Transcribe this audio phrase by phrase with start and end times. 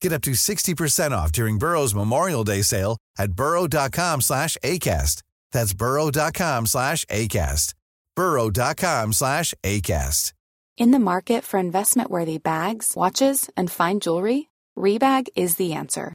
[0.00, 5.22] Get up to 60% off during Burrow's Memorial Day sale at burrow.com slash ACAST.
[5.52, 7.74] That's burrow.com slash ACAST.
[8.16, 10.32] burrow.com slash ACAST.
[10.78, 16.14] In the market for investment-worthy bags, watches, and fine jewelry, Rebag is the answer.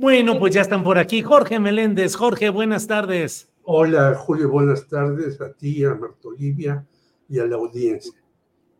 [0.00, 1.22] Bueno, pues ya están por aquí.
[1.22, 2.14] Jorge Meléndez.
[2.14, 3.50] Jorge, buenas tardes.
[3.64, 6.86] Hola, Julio, buenas tardes a ti, a Marta Olivia
[7.28, 8.12] y a la audiencia.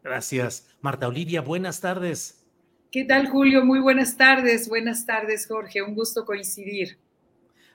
[0.04, 0.76] Gracias.
[0.80, 2.46] Marta Olivia, buenas tardes.
[2.92, 3.64] ¿Qué tal, Julio?
[3.64, 4.68] Muy buenas tardes.
[4.68, 5.82] Buenas tardes, Jorge.
[5.82, 7.00] Un gusto coincidir.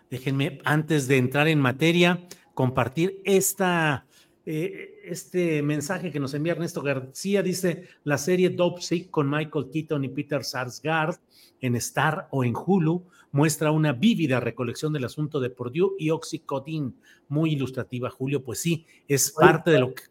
[0.10, 4.08] Déjenme, antes de entrar en materia, compartir esta,
[4.46, 7.44] eh, este mensaje que nos envía Ernesto García.
[7.44, 11.18] Dice, la serie Dope Sick con Michael Keaton y Peter Sarsgaard
[11.60, 16.94] en Star o en Hulu muestra una vívida recolección del asunto de Purdue y Oxycodone,
[17.28, 18.44] muy ilustrativa, Julio.
[18.44, 20.04] Pues sí, es parte de lo que...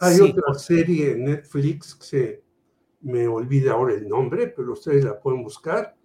[0.00, 2.42] Hay Sí, otra serie en Netflix que se
[3.00, 5.96] me olvida ahora el nombre, pero ustedes la pueden buscar.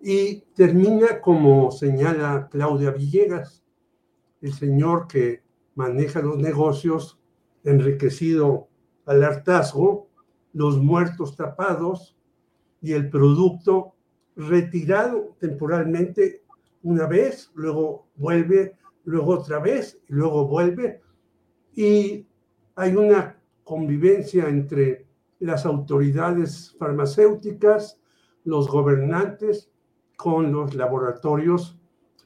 [0.00, 3.64] Y termina como señala Claudia Villegas,
[4.42, 5.42] el señor que
[5.74, 7.18] maneja los negocios
[7.64, 8.68] enriquecido
[9.06, 10.10] al hartazgo,
[10.52, 12.14] los muertos tapados
[12.82, 13.93] y el producto
[14.36, 16.42] retirado temporalmente
[16.82, 21.00] una vez, luego vuelve, luego otra vez, luego vuelve.
[21.74, 22.26] Y
[22.76, 25.06] hay una convivencia entre
[25.40, 28.00] las autoridades farmacéuticas,
[28.44, 29.70] los gobernantes,
[30.16, 31.78] con los laboratorios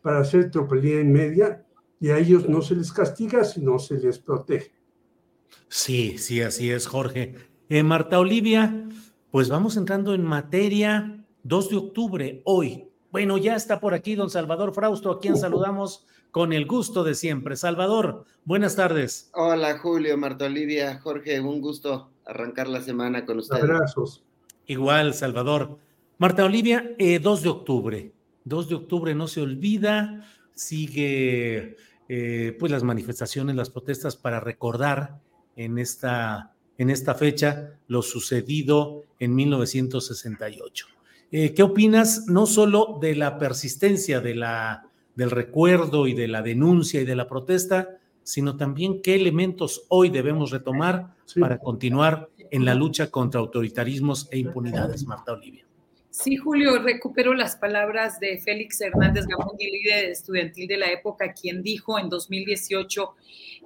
[0.03, 1.65] para hacer tropelía en media
[2.01, 4.73] y a ellos no se les castiga, sino se les protege.
[5.69, 7.35] Sí, sí, así es, Jorge.
[7.69, 8.89] Eh, Marta Olivia,
[9.31, 11.18] pues vamos entrando en materia.
[11.49, 12.91] 2 de octubre, hoy.
[13.11, 17.15] Bueno, ya está por aquí don Salvador Frausto, a quien saludamos con el gusto de
[17.15, 17.57] siempre.
[17.57, 19.31] Salvador, buenas tardes.
[19.33, 23.63] Hola Julio, Marta Olivia, Jorge, un gusto arrancar la semana con ustedes.
[23.63, 24.23] Abrazos.
[24.67, 25.79] Igual, Salvador.
[26.19, 28.13] Marta Olivia, eh, 2 de octubre.
[28.45, 31.79] 2 de octubre no se olvida, sigue
[32.11, 35.19] eh, pues las manifestaciones, las protestas para recordar
[35.57, 40.98] en esta, en esta fecha lo sucedido en 1968.
[41.31, 46.43] Eh, ¿Qué opinas no solo de la persistencia de la, del recuerdo y de la
[46.43, 51.41] denuncia y de la protesta, sino también qué elementos hoy debemos retomar Sí.
[51.41, 55.67] para continuar en la lucha contra autoritarismos e impunidades, Marta Olivia?
[56.21, 61.63] Sí, Julio, recupero las palabras de Félix Hernández Gamundi, líder estudiantil de la época, quien
[61.63, 63.15] dijo en 2018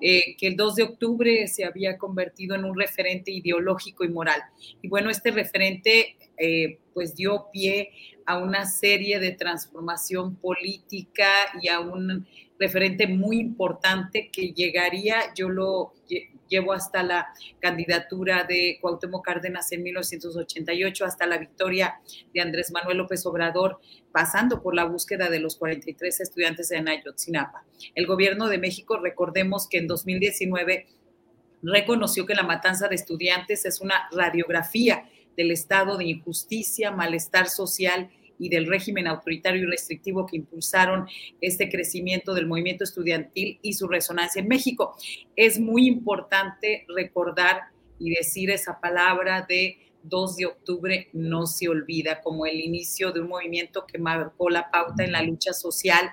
[0.02, 4.42] eh, que el 2 de octubre se había convertido en un referente ideológico y moral.
[4.82, 7.90] Y bueno, este referente eh, pues dio pie
[8.26, 11.30] a una serie de transformación política
[11.62, 12.26] y a un
[12.62, 17.28] referente muy importante que llegaría, yo lo lle- llevo hasta la
[17.60, 22.00] candidatura de Cuauhtémoc Cárdenas en 1988, hasta la victoria
[22.32, 23.80] de Andrés Manuel López Obrador,
[24.12, 27.64] pasando por la búsqueda de los 43 estudiantes en Ayotzinapa.
[27.94, 30.86] El gobierno de México, recordemos que en 2019
[31.62, 38.10] reconoció que la matanza de estudiantes es una radiografía del estado de injusticia, malestar social
[38.42, 41.06] y del régimen autoritario y restrictivo que impulsaron
[41.40, 44.96] este crecimiento del movimiento estudiantil y su resonancia en México.
[45.36, 47.68] Es muy importante recordar
[48.00, 53.20] y decir esa palabra de 2 de octubre no se olvida como el inicio de
[53.20, 56.10] un movimiento que marcó la pauta en la lucha social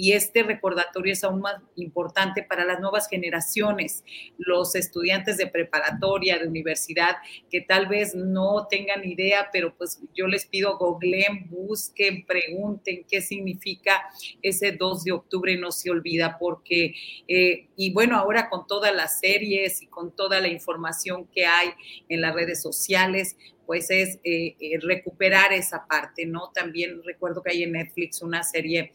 [0.00, 4.02] y este recordatorio es aún más importante para las nuevas generaciones,
[4.38, 7.16] los estudiantes de preparatoria, de universidad,
[7.50, 13.20] que tal vez no tengan idea, pero pues yo les pido googleen, busquen, pregunten qué
[13.20, 14.00] significa
[14.40, 16.94] ese 2 de octubre, no se olvida, porque,
[17.28, 21.68] eh, y bueno, ahora con todas las series y con toda la información que hay
[22.08, 23.36] en las redes sociales,
[23.66, 26.50] pues es eh, eh, recuperar esa parte, ¿no?
[26.54, 28.92] También recuerdo que hay en Netflix una serie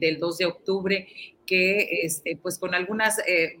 [0.00, 1.08] del 2 de octubre
[1.46, 3.58] que, este, pues con algunas eh,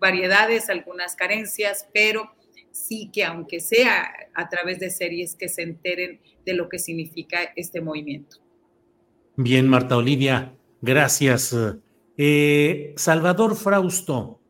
[0.00, 2.30] variedades, algunas carencias, pero
[2.72, 7.38] sí que aunque sea a través de series que se enteren de lo que significa
[7.54, 8.38] este movimiento.
[9.36, 11.54] Bien, Marta Olivia, gracias.
[12.96, 14.40] Salvador Frausto,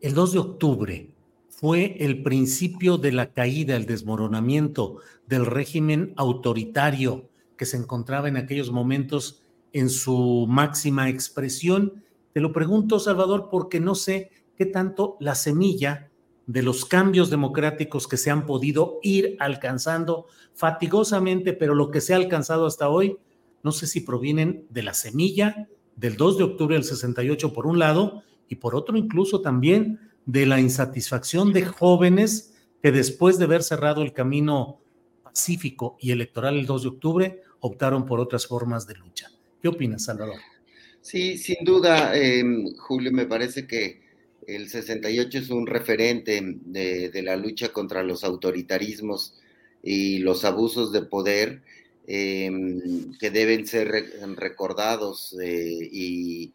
[0.00, 1.14] el 2 de octubre,
[1.64, 8.36] fue el principio de la caída, el desmoronamiento del régimen autoritario que se encontraba en
[8.36, 9.43] aquellos momentos
[9.74, 12.02] en su máxima expresión.
[12.32, 16.10] Te lo pregunto, Salvador, porque no sé qué tanto la semilla
[16.46, 22.14] de los cambios democráticos que se han podido ir alcanzando fatigosamente, pero lo que se
[22.14, 23.18] ha alcanzado hasta hoy,
[23.62, 27.78] no sé si provienen de la semilla del 2 de octubre del 68 por un
[27.78, 33.62] lado y por otro incluso también de la insatisfacción de jóvenes que después de haber
[33.62, 34.80] cerrado el camino
[35.22, 39.33] pacífico y electoral el 2 de octubre, optaron por otras formas de lucha.
[39.64, 40.36] ¿Qué opinas, Salvador?
[41.00, 44.02] Sí, sin duda, em, Julio, me parece que
[44.46, 49.40] el 68 es un referente de, la lucha contra los autoritarismos
[49.82, 51.62] y los abusos de poder
[52.06, 53.88] em, que deben ser
[54.36, 56.52] recordados eh, y,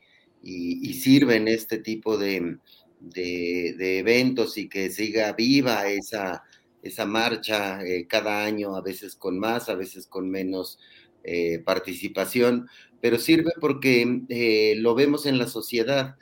[0.94, 2.58] sirven este tipo de,
[3.00, 6.44] de, eventos y que siga viva esa,
[6.84, 10.78] esa marcha eh, cada año, a veces con más, a veces con menos
[11.24, 12.70] eh, participación,
[13.02, 16.16] pero sirve porque eh, lo vemos en la sociedad.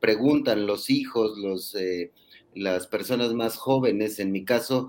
[0.00, 1.76] preguntan los hijos, los,
[2.54, 4.88] las personas más jóvenes, en mi caso,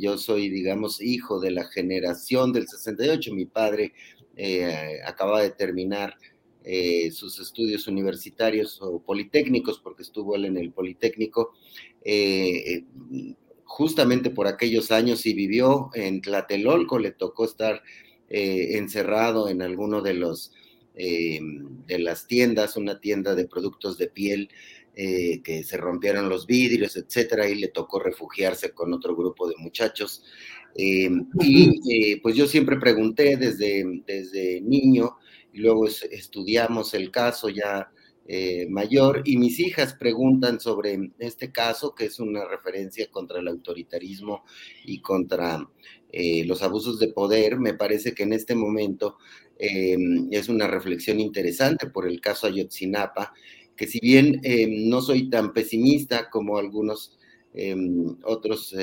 [0.00, 3.92] yo soy, digamos, hijo de la generación del 68, mi padre
[5.04, 6.16] acaba de terminar
[6.62, 11.54] eh, sus estudios universitarios o politécnicos, porque estuvo él en el Politécnico,
[12.04, 12.84] eh,
[13.14, 13.34] eh,
[13.64, 17.82] justamente por aquellos años y vivió en Tlatelolco, le tocó estar
[18.30, 20.52] encerrado en alguno de los
[20.94, 24.50] de las tiendas, una tienda de productos de piel,
[24.94, 30.22] que se rompieron los vidrios, etcétera, y le tocó refugiarse con otro grupo de muchachos.
[30.76, 35.16] y pues yo siempre pregunté desde, desde niño
[35.52, 37.90] y luego estudiamos el caso ya
[38.32, 43.48] eh, mayor y mis hijas preguntan sobre este caso, que es una referencia contra el
[43.48, 44.44] autoritarismo
[44.84, 45.68] y contra
[46.12, 47.58] eh, los abusos de poder.
[47.58, 49.16] Me parece que en este momento
[49.58, 49.96] eh,
[50.30, 53.32] es una reflexión interesante por el caso Ayotzinapa,
[53.76, 54.42] que si bien
[54.88, 57.16] no soy tan pesimista como algunos
[58.24, 58.74] otros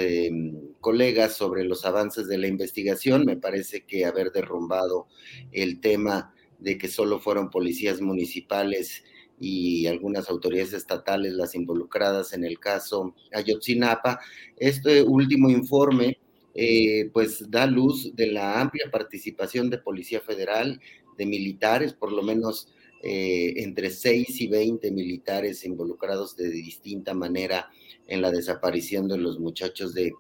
[0.82, 5.08] colegas sobre los avances de la investigación, me parece que haber derrumbado
[5.52, 9.04] el tema de que solo fueron policías municipales
[9.40, 14.20] y algunas autoridades estatales las involucradas en el caso Ayotzinapa.
[14.58, 16.18] Este último informe
[16.60, 20.82] eh, pues da luz de la amplia participación de Policía Federal,
[21.16, 22.74] de militares, por lo menos
[23.04, 27.70] eh, entre 6 y 20 militares involucrados de distinta manera
[28.08, 30.14] en la desaparición de los muchachos de,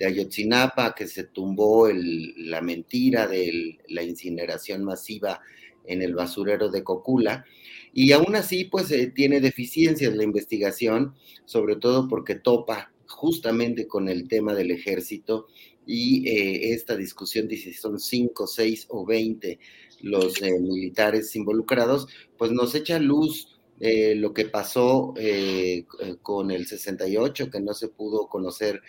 [0.00, 5.40] Ayotzinapa, que se tumbó la mentira de la incineración masiva
[5.84, 7.44] en el basurero de Cocula.
[7.92, 11.14] Y aún así, pues eh, tiene deficiencias la investigación,
[11.44, 15.48] sobre todo porque topa justamente con el tema del ejército
[15.90, 19.58] y eh, esta discusión dice si son 5, 6 o 20
[20.02, 22.06] los eh, militares involucrados,
[22.38, 25.14] pues nos echa luz lo que pasó
[26.20, 28.82] con el 68, que no se pudo conocer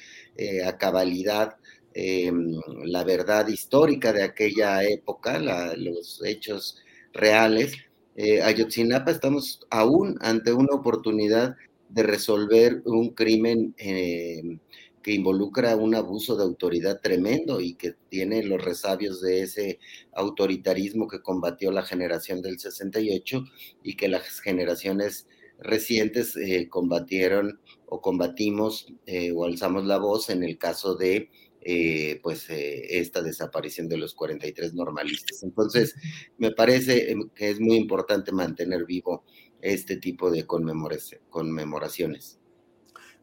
[0.65, 1.55] a cabalidad
[1.93, 5.39] la verdad histórica de aquella época,
[5.77, 6.77] los hechos
[7.13, 7.73] reales.
[8.15, 11.55] Eh, Ayotzinapa estamos aún ante una oportunidad
[11.89, 14.59] de resolver un crimen eh,
[15.01, 19.79] que involucra un abuso de autoridad tremendo y que tiene los resabios de ese
[20.13, 23.45] autoritarismo que combatió la generación del 68
[23.83, 25.27] y que las generaciones
[25.59, 28.87] recientes eh, combatieron o combatimos
[29.35, 31.29] o alzamos la voz en el caso de
[31.63, 35.43] eh, pues eh, esta desaparición de los 43 normalistas.
[35.43, 35.93] Entonces,
[36.39, 39.23] me parece em, que es muy importante mantener vivo
[39.61, 42.39] este tipo de conmemoraciones.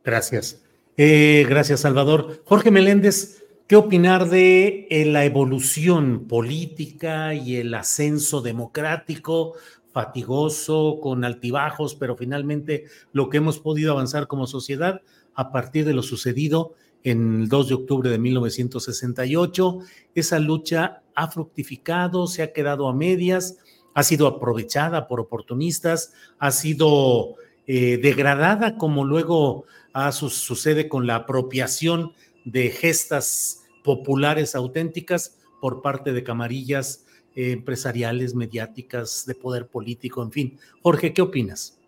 [0.05, 0.63] Gracias.
[1.01, 2.43] Eh, gracias, Salvador.
[2.45, 9.55] Jorge Meléndez, ¿qué opinar de la evolución política y el ascenso democrático
[9.93, 15.01] fatigoso, con altibajos, pero finalmente lo que hemos podido avanzar como sociedad
[15.35, 16.75] a partir de lo sucedido
[17.05, 19.79] en el 2 de octubre de 1968.
[20.17, 23.59] Esa lucha ha fructificado, se ha quedado a medias,
[23.95, 27.37] ha sido aprovechada por oportunistas, ha sido
[27.69, 29.67] eh, degradada como luego
[30.11, 32.13] sucede con la apropiación
[32.47, 40.33] de gestas populares auténticas por parte de camarillas eh, empresariales, mediáticas, de poder político, en
[40.33, 40.59] fin.
[40.83, 41.79] Jorge, ¿qué opinas?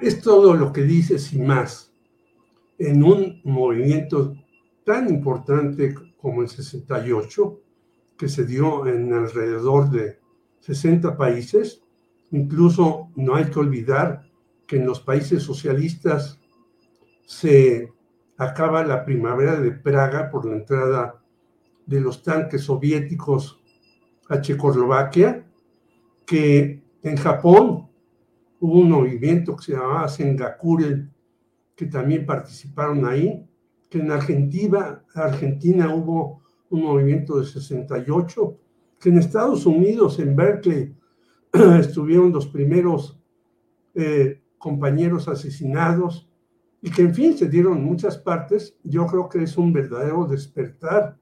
[0.00, 1.92] Es todo lo que dices y más
[2.78, 4.34] en un movimiento
[4.84, 7.60] tan importante como el 68,
[8.18, 10.18] que se dio en alrededor de
[10.60, 11.82] 60 países.
[12.32, 14.25] Incluso no hay que olvidar
[14.66, 16.40] que en los países socialistas
[17.24, 17.92] se
[18.36, 21.22] acaba la primavera de Praga por la entrada
[21.86, 23.60] de los tanques soviéticos
[24.28, 25.46] a Checoslovaquia,
[26.24, 27.88] que en Japón
[28.60, 31.12] hubo un movimiento que se llamaba Sengakuren,
[31.74, 33.46] que también participaron ahí,
[33.88, 38.58] que en Argentina, Argentina hubo un movimiento de 68,
[38.98, 40.96] que en Estados Unidos, en Berkeley,
[41.78, 43.20] estuvieron los primeros
[43.94, 46.28] eh, compañeros asesinados
[46.82, 48.78] y que en fin se dieron muchas partes.
[48.84, 51.18] Yo creo que es un verdadero despertar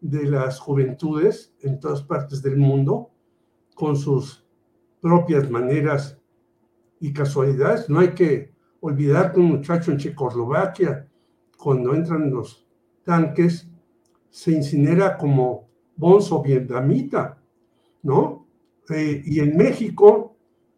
[0.00, 3.10] de las juventudes en todas partes del mundo
[3.74, 4.46] con sus
[5.00, 6.18] propias maneras
[7.00, 7.88] y casualidades.
[7.88, 11.08] No hay que olvidar que un muchacho en Checoslovaquia,
[11.58, 12.66] cuando entran los
[13.04, 13.68] tanques,
[14.30, 17.42] se incinera como bonzo vietnamita,
[18.02, 18.46] ¿no?
[18.90, 20.36] Eh, y en México,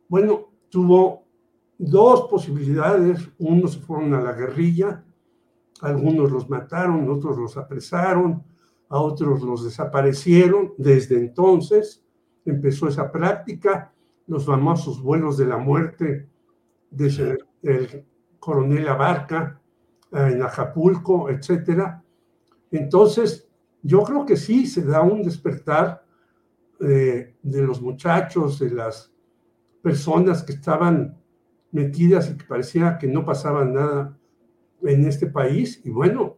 [0.08, 1.27] bueno, tuvo
[1.78, 3.30] dos posibilidades.
[3.38, 5.04] Unos fueron a la guerrilla,
[5.80, 8.42] algunos los mataron, otros los apresaron,
[8.88, 10.75] a otros los desaparecieron.
[10.76, 12.04] Desde entonces
[12.44, 13.92] empezó esa práctica,
[14.26, 16.28] los famosos vuelos de la muerte
[16.90, 18.04] desde el
[18.38, 19.61] coronel Abarca
[20.12, 22.02] eh, en Acapulco, etcétera.
[22.70, 23.49] Entonces,
[23.82, 26.04] yo creo que sí se da un despertar
[26.80, 29.12] eh, de los muchachos, de las
[29.82, 31.17] personas que estaban
[31.70, 34.16] metidas y que parecía que no pasaba nada
[34.82, 35.80] en este país.
[35.84, 36.37] Y bueno,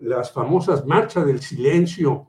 [0.00, 2.28] las famosas marchas del silencio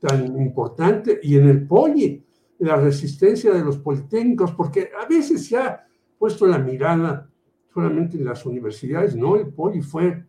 [0.00, 2.24] tan importante y en el poli,
[2.58, 5.86] la resistencia de los politécnicos, porque a veces se ha
[6.18, 7.30] puesto la mirada
[7.72, 10.24] solamente en las universidades, no, el poli fue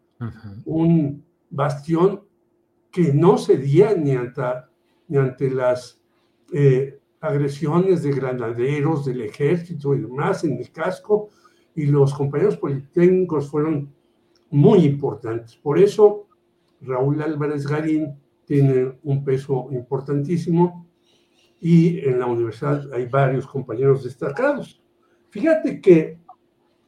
[0.66, 2.22] un bastión
[2.92, 4.42] que no cedía ni ante,
[5.08, 6.02] ni ante las
[6.52, 11.30] eh, agresiones de granaderos del ejército y demás en el casco,
[11.76, 13.94] y los compañeros politécnicos fueron
[14.50, 15.56] muy importantes.
[15.56, 16.28] Por eso
[16.82, 20.88] Raúl Álvarez Garín tiene un peso importantísimo
[21.62, 24.82] y en la universidad hay varios compañeros destacados.
[25.30, 26.18] Fíjate que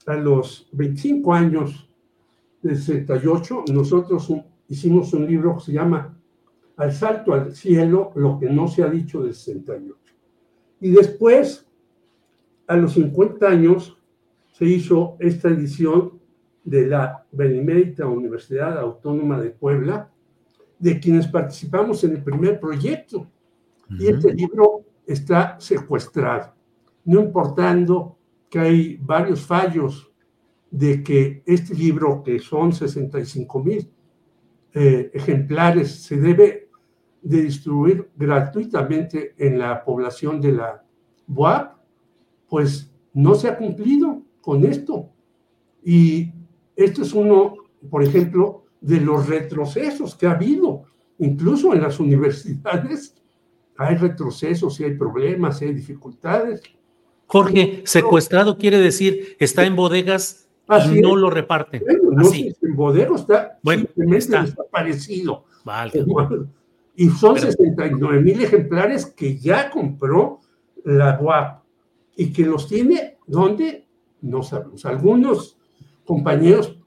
[0.07, 1.89] a los 25 años
[2.61, 4.33] del 68, nosotros
[4.67, 6.17] hicimos un libro que se llama
[6.77, 10.00] Al salto al cielo, lo que no se ha dicho del 68.
[10.81, 11.65] Y después,
[12.67, 13.97] a los 50 años,
[14.51, 16.19] se hizo esta edición
[16.63, 20.11] de la Benemérita Universidad Autónoma de Puebla,
[20.79, 23.27] de quienes participamos en el primer proyecto.
[23.89, 26.53] Y este libro está secuestrado,
[27.05, 28.17] no importando
[28.49, 30.11] que hay varios fallos
[30.71, 33.91] de que este libro, que son 65 mil
[34.73, 36.60] eh, ejemplares, se debe
[37.21, 40.83] de distribuir gratuitamente en la población de la
[41.27, 41.75] BUAP,
[42.49, 45.09] pues no se ha cumplido con esto.
[45.83, 46.31] Y
[46.75, 47.55] esto es uno,
[47.89, 50.83] por ejemplo, de los retrocesos que ha habido,
[51.19, 53.15] incluso en las universidades.
[53.77, 56.61] Hay retrocesos y hay problemas, y hay dificultades.
[57.27, 60.49] Jorge, secuestrado quiere decir está en bodegas
[60.91, 61.83] y no lo reparten.
[62.11, 65.45] no en bodegas está simplemente desaparecido.
[66.95, 70.39] Y son 69 mil ejemplares que ya compró
[70.83, 71.63] la UAP
[72.15, 73.87] y que los tiene donde
[74.21, 74.85] no sabemos.
[74.85, 75.57] Algunos
[76.05, 76.77] compañeros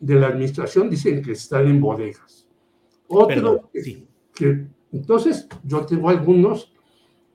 [0.00, 2.46] de la administración dicen que están en bodegas.
[3.08, 3.60] Otros
[4.34, 6.72] que, entonces yo tengo algunos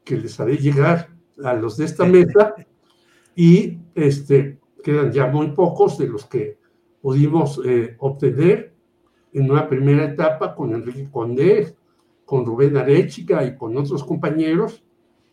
[0.03, 1.09] que les haré llegar
[1.43, 2.53] a los de esta mesa
[3.35, 6.57] y este, quedan ya muy pocos de los que
[7.01, 8.73] pudimos eh, obtener
[9.33, 11.75] en una primera etapa con Enrique Condé,
[12.29, 14.83] con Rubén Arechiga y con otros compañeros.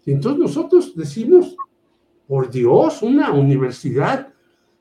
[0.06, 1.54] Y entonces nosotros decimos,
[2.26, 4.32] por Dios, una universidad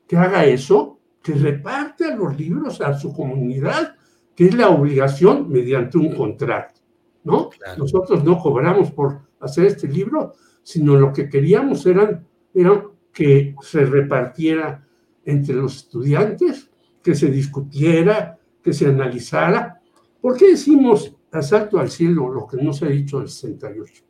[0.08, 3.96] que haga eso, que reparte los libros a su comunidad,
[4.34, 6.80] que es la obligación mediante un contrato,
[7.22, 7.50] ¿no?
[7.76, 10.32] Nosotros no cobramos por hacer este libro,
[10.62, 12.82] sino lo que queríamos eran, era
[13.12, 14.86] que se repartiera
[15.22, 16.70] entre los estudiantes,
[17.02, 19.82] que se discutiera, que se analizara.
[20.18, 24.04] ¿Por qué decimos asalto al cielo lo que no se ha dicho del 68?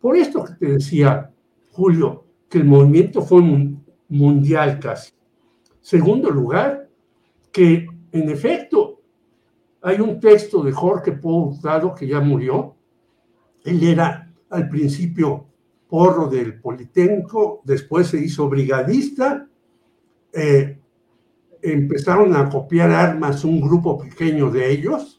[0.00, 1.30] Por esto que te decía,
[1.72, 3.42] Julio, que el movimiento fue
[4.08, 5.12] mundial casi.
[5.80, 6.88] Segundo lugar,
[7.52, 8.94] que en efecto
[9.80, 11.56] Hay un texto de Jorge Pau
[11.96, 12.74] que ya murió.
[13.62, 15.46] Él era al principio
[15.88, 19.48] porro del Politécnico, después se hizo brigadista.
[20.32, 20.78] Eh,
[21.62, 25.17] empezaron a copiar armas un grupo pequeño de ellos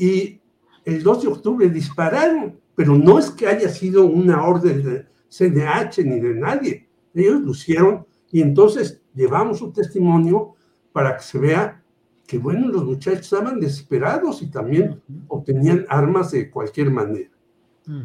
[0.00, 0.40] y
[0.86, 6.02] el 2 de octubre dispararon, pero no es que haya sido una orden de CNH
[6.04, 6.88] ni de nadie.
[7.12, 10.54] Ellos lo hicieron y entonces llevamos su testimonio
[10.92, 11.82] para que se vea
[12.26, 17.28] que, bueno, los muchachos estaban desesperados y también obtenían armas de cualquier manera.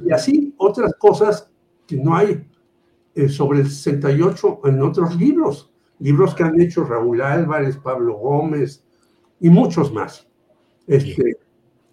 [0.05, 1.49] Y así otras cosas
[1.87, 2.45] que no hay
[3.13, 8.83] eh, sobre el 68 en otros libros, libros que han hecho Raúl Álvarez, Pablo Gómez
[9.39, 10.27] y muchos más.
[10.87, 11.34] Este,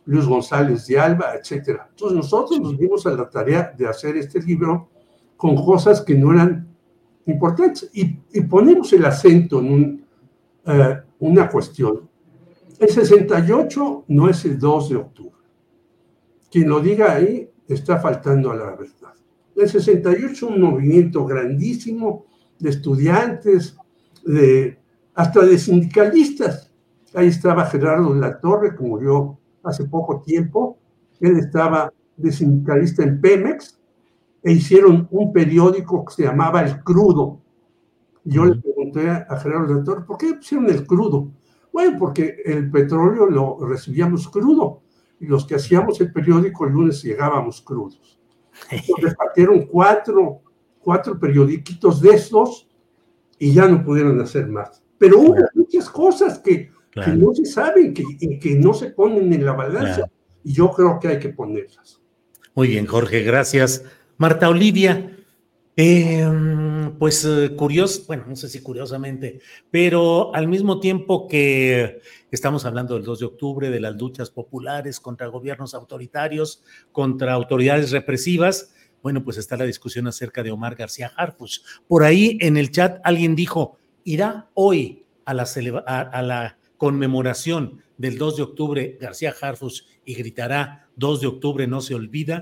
[0.04, 1.80] Luis González de Alba, etc.
[1.90, 4.88] Entonces nosotros nos dimos a la tarea de hacer este libro
[5.36, 6.68] con cosas que no eran
[7.26, 10.04] importantes y, ponemos el acento en
[10.66, 12.08] eh, una cuestión.
[12.78, 15.32] El 68 no es el 2 de octubre.
[16.50, 19.14] Quien lo diga ahí está faltando a la verdad.
[19.54, 22.26] El 68 es un movimiento grandísimo
[22.58, 23.76] de estudiantes,
[24.24, 24.78] de,
[25.14, 26.72] hasta de sindicalistas.
[27.14, 30.78] Ahí estaba Gerardo de la Torre, que murió hace poco tiempo.
[31.20, 33.78] Él estaba de sindicalista en Pemex
[34.42, 37.40] e hicieron un periódico que se llamaba El Crudo.
[38.24, 41.28] Yo le pregunté a Gerardo de la Torre, ¿por qué pusieron el crudo?
[41.72, 44.82] Bueno, porque el petróleo lo recibíamos crudo
[45.18, 48.20] y los que hacíamos el periódico el lunes llegábamos crudos.
[48.98, 50.40] repartieron cuatro,
[50.80, 52.68] cuatro periodiquitos de estos
[53.38, 54.82] y ya no pudieron hacer más.
[54.98, 58.04] Pero hubo muchas cosas que, no se saben, que,
[58.38, 60.10] que no se ponen en la balanza
[60.44, 62.00] y yo creo que hay que ponerlas.
[62.54, 63.84] Muy bien, Jorge, gracias.
[64.18, 65.16] Marta Olivia,
[65.74, 66.28] eh,
[66.98, 72.94] pues eh, curioso, bueno, no sé si curiosamente, pero al mismo tiempo que estamos hablando
[72.94, 79.24] del 2 de octubre, de las luchas populares contra gobiernos autoritarios, contra autoridades represivas, bueno,
[79.24, 81.62] pues está la discusión acerca de Omar García Harfuch.
[81.88, 85.44] Por ahí en el chat alguien dijo, irá hoy a la,
[85.86, 91.80] a la conmemoración del 2 de octubre García Harfuch y gritará 2 de octubre no
[91.80, 92.40] se olvida.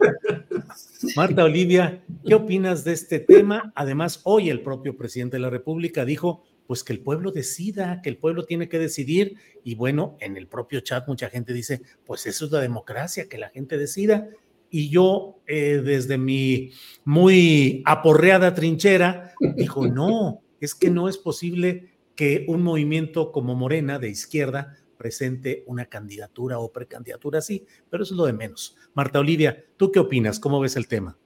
[1.14, 3.70] Marta Olivia, ¿qué opinas de este tema?
[3.74, 8.09] Además, hoy el propio presidente de la República dijo pues que el pueblo decida, que
[8.09, 9.35] el pueblo tiene que decidir.
[9.62, 13.37] Y bueno, en el propio chat mucha gente dice, pues eso es la democracia, que
[13.37, 14.31] la gente decida.
[14.70, 16.70] Y yo, eh, desde mi
[17.05, 23.98] muy aporreada trinchera, dijo, no, es que no es posible que un movimiento como Morena
[23.98, 28.76] de izquierda presente una candidatura o precandidatura así, pero eso es lo de menos.
[28.92, 30.38] Marta Olivia, ¿tú qué opinas?
[30.38, 31.16] ¿Cómo ves el tema?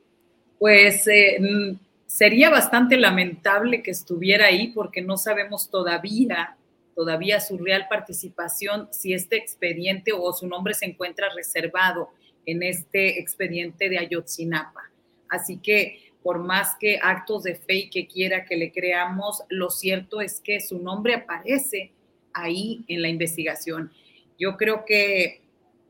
[0.56, 1.76] Pues eh, mm,
[2.06, 6.56] sería bastante lamentable que estuviera ahí porque no sabemos todavía,
[6.94, 12.10] todavía su real participación, si este expediente o su nombre se encuentra reservado
[12.46, 14.82] en este expediente de Ayotzinapa.
[15.28, 20.22] Así que por más que actos de fe que quiera que le creamos, lo cierto
[20.22, 21.92] es que su nombre aparece
[22.32, 23.92] ahí en la investigación.
[24.38, 25.42] Yo creo que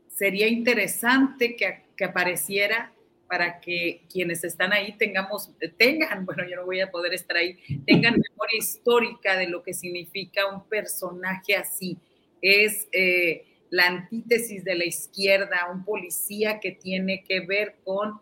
[0.09, 2.91] sería interesante que, que apareciera
[3.29, 7.57] para que quienes están ahí tengamos, tengan, bueno, yo no voy a poder estar ahí,
[7.87, 11.97] tengan memoria histórica de lo que significa un personaje así.
[12.41, 18.19] Es eh, la antítesis de la izquierda, un policía que tiene que ver con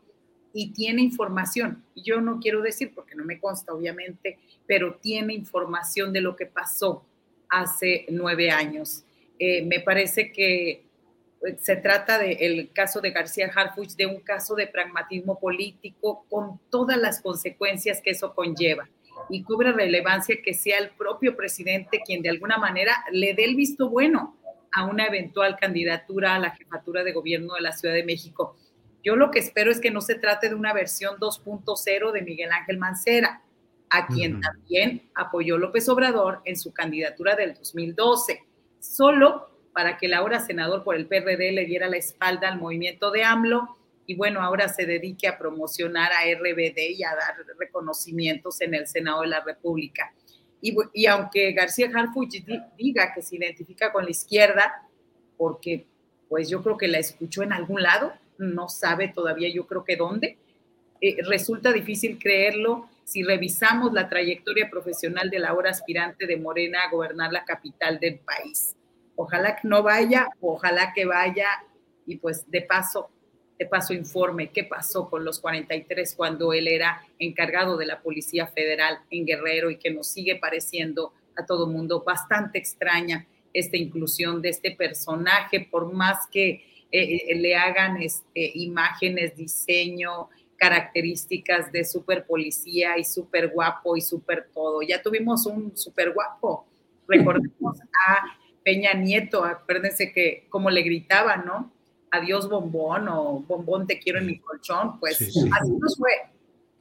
[0.54, 1.84] y tiene información.
[1.96, 4.38] Yo no quiero decir, porque no me consta, obviamente,
[4.68, 7.04] pero tiene información de lo que pasó
[7.50, 9.04] hace nueve años.
[9.40, 14.56] Eh, me parece que eh, se trata del caso de García Harfuch, de un caso
[14.56, 18.88] de pragmatismo político con todas las consecuencias que eso conlleva.
[19.30, 23.56] Y cubre relevancia que sea el propio presidente quien de alguna manera le dé el
[23.56, 24.36] visto bueno
[24.72, 28.56] a una eventual candidatura a la jefatura de gobierno de la Ciudad de México.
[29.04, 32.52] Yo lo que espero es que no se trate de una versión 2.0 de Miguel
[32.52, 33.42] Ángel Mancera,
[33.90, 38.44] a quien también apoyó López Obrador en su candidatura del 2012,
[38.80, 43.12] solo para que el ahora senador por el PRD le diera la espalda al movimiento
[43.12, 48.62] de AMLO y bueno, ahora se dedique a promocionar a RBD y a dar reconocimientos
[48.62, 50.14] en el Senado de la República.
[50.62, 52.44] Y, y aunque García Harfuch
[52.78, 54.88] diga que se identifica con la izquierda,
[55.38, 55.88] porque
[56.30, 59.96] pues yo creo que la escuchó en algún lado, no sabe todavía yo creo que
[59.96, 60.38] dónde.
[61.02, 66.84] Eh, resulta difícil creerlo si revisamos la trayectoria profesional de la ahora aspirante de Morena
[66.84, 68.76] a gobernar la capital del país.
[69.16, 71.48] Ojalá que no vaya, ojalá que vaya
[72.06, 73.10] y pues de paso,
[73.60, 78.48] de paso informe qué pasó con los 43 cuando él era encargado de la Policía
[78.48, 84.42] Federal en Guerrero y que nos sigue pareciendo a todo mundo bastante extraña esta inclusión
[84.42, 86.66] de este personaje, por más que
[86.96, 94.02] eh, eh, le hagan este, imágenes, diseño, características de súper policía y súper guapo y
[94.02, 94.84] súper todo.
[94.84, 96.68] Ya tuvimos un súper guapo.
[97.08, 101.74] Recordemos a Peña Nieto, acuérdense que como le gritaba, ¿no?
[102.12, 106.12] Adiós bombón o bombón te quiero en mi colchón, pues así nos fue,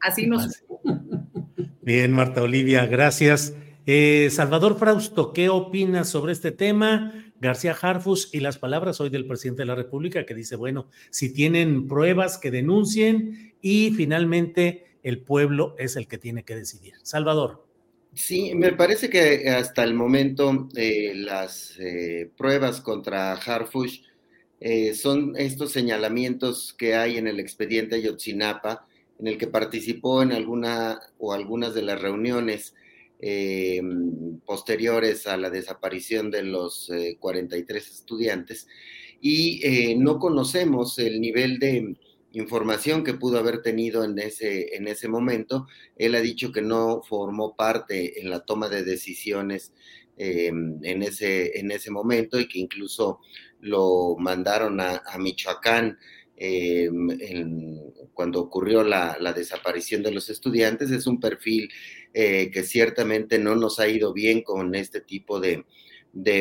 [0.02, 0.76] así nos fue.
[1.80, 3.56] Bien, Marta Olivia, gracias.
[3.86, 7.31] Eh, Salvador Frausto, ¿qué opinas sobre este tema?
[7.42, 11.32] García Harfus y las palabras hoy del presidente de la República que dice, bueno, si
[11.32, 16.94] tienen pruebas que denuncien y finalmente el pueblo es el que tiene que decidir.
[17.02, 17.66] Salvador.
[18.14, 24.02] Sí, me parece que hasta el momento eh, las eh, pruebas contra Harfush
[24.94, 28.86] son estos señalamientos que hay en el expediente Ayotzinapa,
[29.18, 32.72] en el que participó en alguna o algunas de las reuniones
[33.24, 33.80] eh,
[34.44, 38.66] posteriores a la desaparición de los 43 eh, estudiantes
[39.20, 41.96] y eh, no conocemos el nivel de
[42.32, 45.68] información que pudo haber tenido en ese, en ese momento.
[45.94, 49.72] Él ha dicho que no formó parte en la toma de decisiones
[50.16, 53.20] en, ese, en ese momento y que incluso
[53.60, 55.96] lo mandaron a, Michoacán
[58.14, 60.90] cuando ocurrió la, la, desaparición de los estudiantes.
[60.90, 61.70] Es un perfil
[62.14, 65.64] eh, que ciertamente no nos ha ido bien con este tipo de,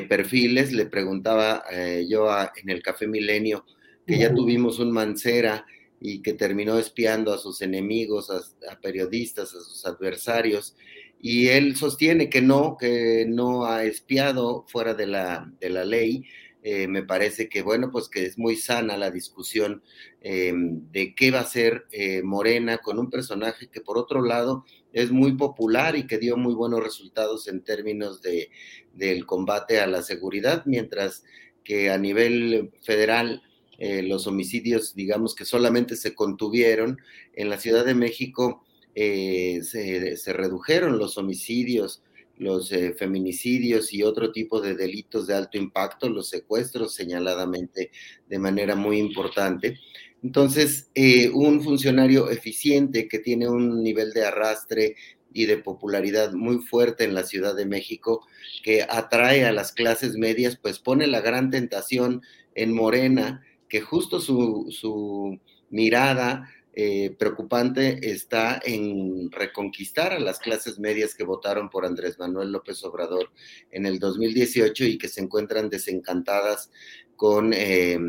[0.09, 0.71] perfiles.
[0.71, 2.27] Le preguntaba eh, yo
[2.61, 3.65] en el Café Milenio
[4.05, 5.65] que ya tuvimos un Mancera
[6.01, 10.75] y que terminó espiando a sus enemigos, a, periodistas, a sus adversarios,
[11.21, 16.25] y él sostiene que no, que no ha espiado fuera de la, de la ley,
[16.63, 19.83] eh, me parece que, bueno, pues que es muy sana la discusión
[20.21, 21.87] de qué va a ser
[22.23, 26.53] Morena con un personaje que por otro lado es muy popular y que dio muy
[26.53, 28.51] buenos resultados en términos de,
[28.93, 31.23] del combate a la seguridad, mientras
[31.63, 33.41] que a nivel federal
[33.83, 36.99] eh, los homicidios, digamos que solamente se contuvieron.
[37.33, 42.03] En la Ciudad de México eh, se, redujeron los homicidios,
[42.41, 47.91] los eh, feminicidios y otro tipo de delitos de alto impacto, los secuestros señaladamente
[48.27, 49.79] de manera muy importante.
[50.23, 54.95] Entonces, eh, un funcionario eficiente que tiene un nivel de arrastre
[55.31, 58.25] y de popularidad muy fuerte en la Ciudad de México,
[58.63, 62.23] que atrae a las clases medias, pues pone la gran tentación
[62.55, 71.15] en Morena, que justo su, mirada eh, preocupante está en reconquistar a las clases medias
[71.15, 73.31] que votaron por Andrés Manuel López Obrador
[73.71, 76.71] en el 2018 y que se encuentran desencantadas
[77.15, 77.99] con eh,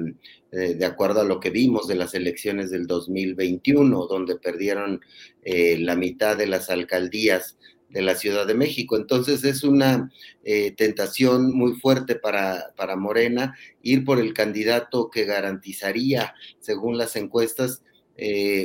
[0.54, 5.00] eh, de acuerdo a lo que vimos de las elecciones del 2021, donde perdieron
[5.42, 7.56] eh, la mitad de las alcaldías
[7.88, 8.96] de la Ciudad de México.
[8.96, 10.12] Entonces es una
[10.44, 17.16] eh, tentación muy fuerte para, para Morena ir por el candidato que garantizaría, según las
[17.16, 17.82] encuestas,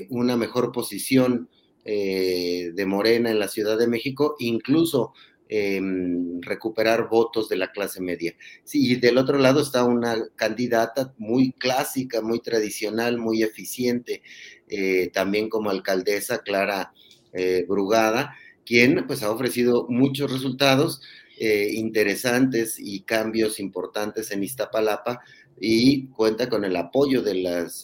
[0.10, 1.50] una mejor posición
[1.86, 5.14] de Morena en la Ciudad de México, incluso
[5.50, 8.36] Em, recuperar votos de la clase media.
[8.66, 14.24] Sí, y del otro lado está una candidata muy clásica, muy tradicional, muy eficiente,
[14.68, 16.92] eh, también como alcaldesa Clara
[17.32, 21.02] eh, Brugada, quien pues ha ofrecido muchos resultados
[21.40, 25.22] eh, interesantes y cambios importantes en Iztapalapa
[25.60, 27.84] y cuenta con el apoyo de las,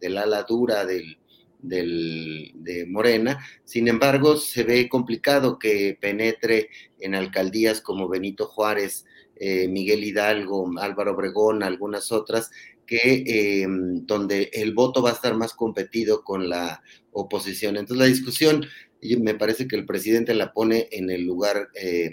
[0.00, 1.18] del ala dura del
[1.62, 3.44] del, de Morena.
[3.64, 9.04] Sin embargo, se ve complicado que penetre en alcaldías como Benito Juárez,
[9.36, 12.50] eh, Miguel Hidalgo, Álvaro Obregón, algunas otras,
[12.86, 17.76] que eh, donde el voto va a estar más competido con la oposición.
[17.76, 18.66] Entonces, la discusión,
[19.02, 22.10] me parece que el presidente la pone en el lugar eh,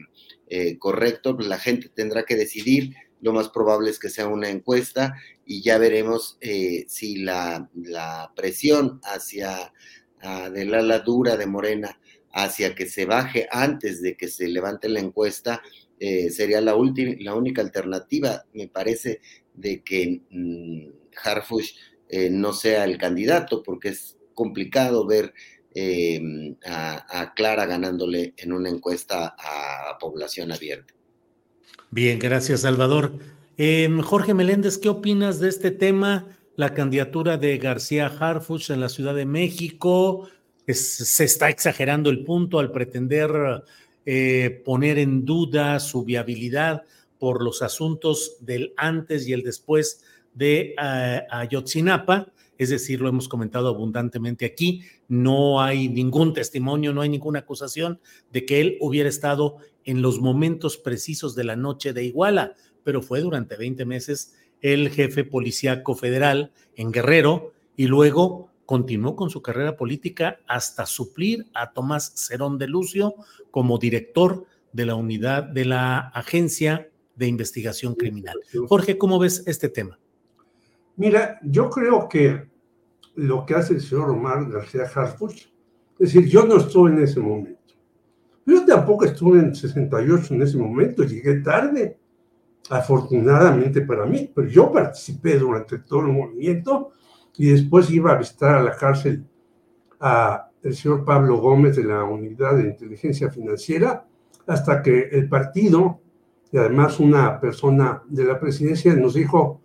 [0.78, 5.62] correcto, la gente tendrá que decidir lo más probable es que sea una encuesta y
[5.62, 7.70] ya veremos eh, si la,
[8.36, 9.74] presión hacia
[10.52, 12.00] de la ala dura de Morena
[12.34, 15.62] hacia que se baje antes de que se levante la encuesta
[16.00, 19.22] eh, sería la, la única alternativa, me parece,
[19.54, 20.90] de que mm,
[21.24, 21.74] Harfush
[22.10, 25.34] eh, no sea el candidato, porque es complicado ver
[26.66, 30.97] a, a Clara ganándole en una encuesta a población abierta.
[31.90, 33.14] Bien, gracias, Salvador.
[33.58, 36.26] Em, Jorge Meléndez, ¿qué opinas de este tema?
[36.56, 40.28] La candidatura de García Harfuch en la Ciudad de México.
[40.68, 43.64] se está exagerando el punto al pretender
[44.06, 46.84] eh, poner en duda su viabilidad
[47.20, 52.28] por los asuntos del antes y el después de uh, Ayotzinapa.
[52.58, 58.00] Es decir, lo hemos comentado abundantemente aquí, no hay ningún testimonio, no hay ninguna acusación
[58.32, 63.02] de que él hubiera estado en los momentos precisos de la noche de Iguala, pero
[63.02, 69.42] fue durante 20 meses el jefe policíaco federal en Guerrero y luego continuó con su
[69.42, 73.16] carrera política hasta suplir a Tomás Cerón de Lucio
[73.50, 78.38] como director de la unidad de la Agencia de Investigación Criminal.
[78.68, 80.00] Jorge, ¿cómo ves este tema?
[80.98, 82.48] Mira, yo creo que
[83.16, 85.48] lo que hace el señor Omar García Harfuch,
[86.00, 87.74] es decir, yo no estuve en ese momento.
[88.46, 92.00] Yo tampoco estuve en 68 en ese momento, llegué tarde,
[92.70, 96.92] afortunadamente para mí, pero yo participé durante todo el movimiento
[97.38, 99.24] y después iba a visitar a la cárcel
[100.00, 104.06] a el señor Pablo Gómez de la Unidad de Inteligencia Financiera,
[104.48, 106.00] hasta que el partido,
[106.52, 109.62] y además una persona de la presidencia, nos dijo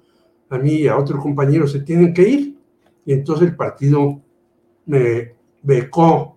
[0.52, 2.58] a mí y a otro compañero, se tienen que ir,
[3.06, 4.20] y entonces el partido
[4.84, 6.36] me becó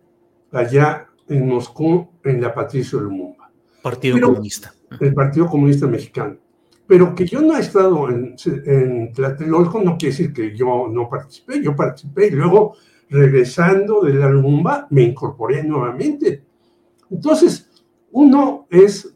[0.52, 3.52] allá en Moscú, en la Patricio Lumumba.
[3.82, 4.74] Partido Comunista.
[5.00, 6.38] El Partido Comunista Mexicano.
[6.88, 11.10] Pero que yo no he estado en, en Tlatelolco no quiere decir que yo no
[11.10, 12.76] participé, yo participé y luego
[13.10, 16.44] regresando de la Lumumba me incorporé nuevamente.
[17.12, 17.70] Entonces,
[18.12, 19.14] uno es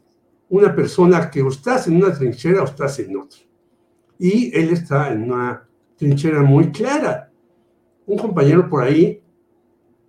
[0.50, 3.38] una persona que o estás en una trinchera o estás en otra.
[4.22, 7.32] Y él está en una trinchera muy clara.
[8.04, 9.24] Un compañero por ahí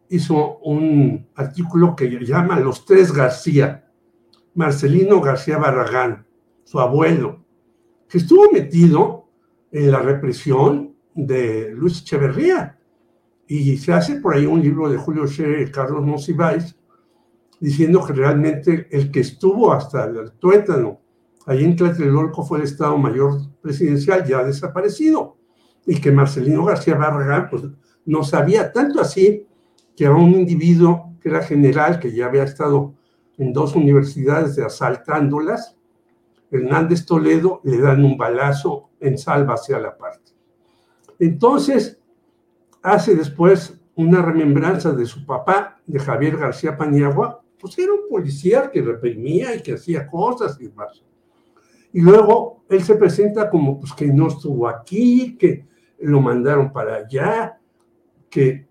[0.09, 3.89] hizo un artículo que llama Los Tres García.
[4.53, 6.25] Marcelino García Barragán,
[6.65, 7.45] su abuelo,
[8.09, 9.29] que estuvo metido
[9.71, 12.77] en la represión de Luis Echeverría.
[13.47, 16.75] Y se hace por ahí un libro de Julio Scherer y Carlos Monsiváis
[17.61, 20.99] diciendo que realmente el que estuvo hasta el tuétano
[21.45, 25.37] ahí en Tlatelolco fue el Estado Mayor Presidencial ya desaparecido
[25.85, 27.63] y que Marcelino García Barragán pues,
[28.05, 29.47] no sabía tanto así
[29.95, 32.95] que a un individuo que era general, que ya había estado
[33.37, 35.77] en dos universidades de asaltándolas,
[36.51, 40.31] Hernández Toledo le dan un balazo en salva hacia la parte.
[41.19, 41.99] Entonces,
[42.81, 48.69] hace después una remembranza de su papá, de Javier García Paniagua, pues era un policía
[48.71, 51.03] que reprimía y que hacía cosas y demás.
[51.93, 55.67] Y luego él se presenta como pues que no estuvo aquí, que
[55.99, 57.59] lo mandaron para allá,
[58.29, 58.69] que...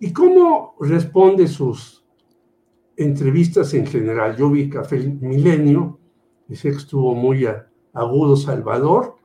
[0.00, 2.04] ¿Y cómo responde sus
[2.96, 4.36] entrevistas en general?
[4.36, 5.98] Yo vi Café Milenio,
[6.46, 7.46] Dice que estuvo muy
[7.92, 9.16] agudo Salvador,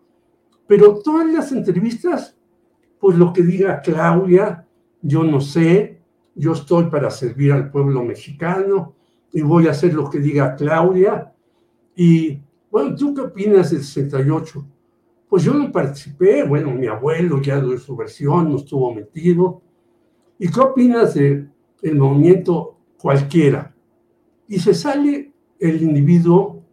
[0.67, 2.37] pero todas las entrevistas,
[2.99, 4.67] pues lo que diga Claudia,
[5.01, 6.01] yo no sé,
[6.35, 8.95] yo estoy para servir al pueblo mexicano
[9.33, 11.33] y voy a hacer lo que diga Claudia.
[11.95, 14.65] Y bueno, ¿tú qué opinas del 68?
[15.27, 19.61] Pues yo no participé, bueno, mi abuelo ya dio su versión, no estuvo metido.
[20.37, 21.51] ¿Y qué opinas del
[21.81, 23.75] el movimiento cualquiera?
[24.47, 26.63] Y se sale el individuo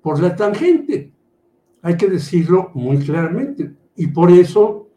[0.00, 1.12] por la tangente.
[1.82, 3.74] Hay que decirlo muy claramente.
[3.96, 4.88] Y por eso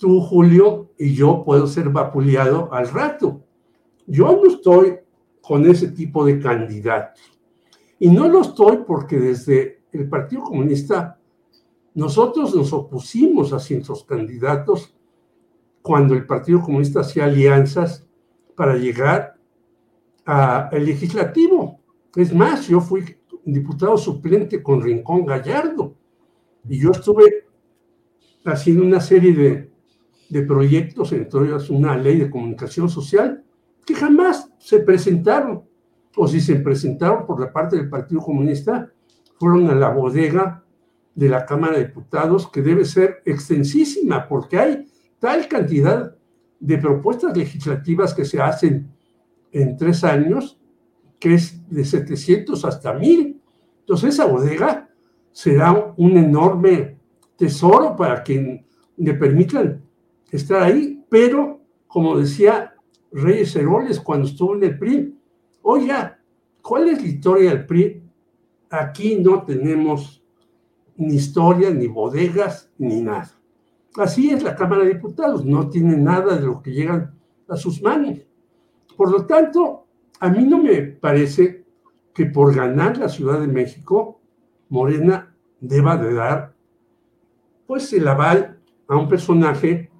[0.00, 3.42] tú, Julio, y yo puedo ser vapuleado al rato.
[4.06, 4.98] Yo no estoy
[5.40, 7.35] con ese tipo de candidatos.
[7.98, 11.18] Y no lo estoy porque desde el Partido Comunista
[11.94, 14.94] nosotros nos opusimos a ciertos candidatos
[15.80, 18.06] cuando el Partido Comunista hacía alianzas
[18.54, 19.36] para llegar
[20.24, 21.80] al legislativo.
[22.14, 23.04] Es más, yo fui
[23.44, 25.94] diputado suplente con Rincón Gallardo.
[26.68, 27.46] Y yo estuve
[28.44, 29.70] haciendo una serie de,
[30.28, 33.44] de proyectos, entre ellos una ley de comunicación social,
[33.84, 35.64] que jamás se presentaron,
[36.16, 38.90] o si se presentaron por la parte del Partido Comunista,
[39.38, 40.64] fueron a la bodega
[41.14, 44.86] de la Cámara de Diputados, que debe ser extensísima, porque hay
[45.18, 46.14] tal cantidad
[46.58, 48.90] de propuestas legislativas que se hacen
[49.52, 50.58] en tres años,
[51.18, 53.40] que es de 700 hasta 1000.
[53.80, 54.88] Entonces esa bodega
[55.32, 56.98] será un enorme
[57.36, 59.82] tesoro para quien le permitan
[60.30, 62.74] estar ahí, pero como decía
[63.12, 65.15] Reyes Heroles cuando estuvo en el PRI,
[65.68, 66.20] oiga,
[66.62, 68.02] ¿cuál es la historia del PRI?
[68.70, 70.22] Aquí no tenemos
[70.96, 73.32] ni historia, ni bodegas, ni nada.
[73.96, 77.82] Así es la Cámara de Diputados, no tiene nada de lo que llegan a sus
[77.82, 78.20] manos.
[78.96, 79.86] Por lo tanto,
[80.20, 81.64] a mí no me parece
[82.14, 84.20] que por ganar la Ciudad de México,
[84.68, 86.54] Morena deba de dar
[87.66, 89.90] pues el aval a un personaje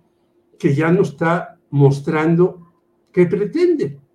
[0.58, 2.72] que ya no está mostrando
[3.10, 4.05] que pretende.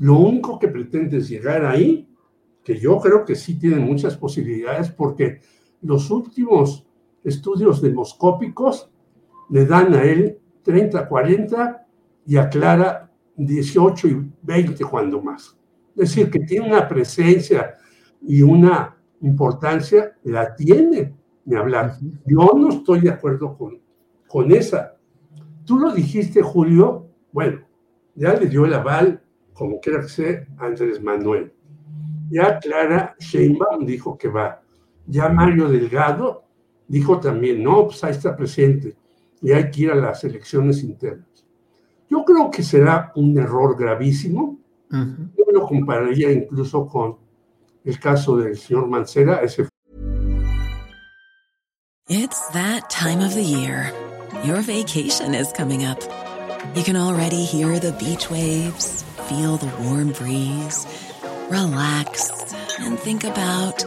[0.00, 2.08] Lo único que pretende es llegar ahí,
[2.64, 5.40] que yo creo que sí tiene muchas posibilidades porque
[5.82, 6.86] los últimos
[7.22, 8.90] estudios demoscópicos
[9.50, 11.86] le dan a él 30, 40
[12.26, 15.58] y a Clara 18 y 20 cuando más.
[15.96, 17.76] Es decir, que tiene una presencia
[18.22, 21.98] y una importancia la tiene, ni hablar.
[22.24, 23.78] Yo no estoy de acuerdo con,
[24.26, 24.96] con esa.
[25.66, 27.60] Tú lo dijiste, Julio, bueno,
[28.14, 29.22] ya le dio el aval,
[29.60, 31.52] como quiera que sea, Andrés Manuel.
[32.30, 34.62] Ya Clara Sheinbaum dijo que va.
[35.06, 36.44] Ya Mario Delgado
[36.88, 38.96] dijo también, no, pues ahí está presente
[39.42, 41.44] y hay que ir a las elecciones internas.
[42.08, 44.58] Yo creo que será un error gravísimo.
[44.90, 47.18] Yo lo compararía incluso con
[47.84, 49.42] el caso del señor Mancera.
[49.42, 49.68] Ese...
[52.08, 53.92] It's that time of the year.
[54.42, 56.00] Your vacation is coming up.
[56.74, 60.86] You can already hear the beach waves, feel the warm breeze,
[61.48, 63.84] relax and think about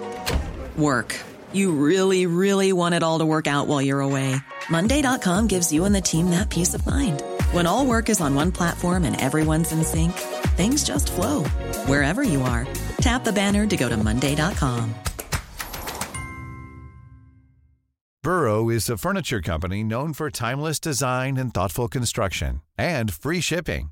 [0.77, 1.19] work.
[1.51, 4.35] You really, really want it all to work out while you're away.
[4.69, 7.21] Monday.com gives you and the team that peace of mind.
[7.51, 10.13] When all work is on one platform and everyone's in sync,
[10.55, 11.43] things just flow
[11.87, 12.65] wherever you are.
[13.01, 14.95] Tap the banner to go to Monday.com.
[18.23, 23.91] Burrow is a furniture company known for timeless design and thoughtful construction and free shipping,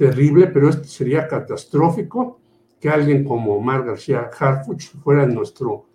[0.00, 2.40] terrible, pero sería catastrófico
[2.80, 5.90] que alguien como Omar García Harfuch fuera nuestro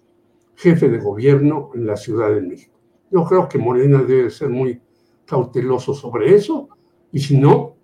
[0.53, 2.79] jefe de gobierno en la Ciudad de México.
[3.09, 4.79] Yo creo que Morena debe ser muy
[5.25, 6.69] cauteloso sobre eso
[7.11, 7.77] y si no,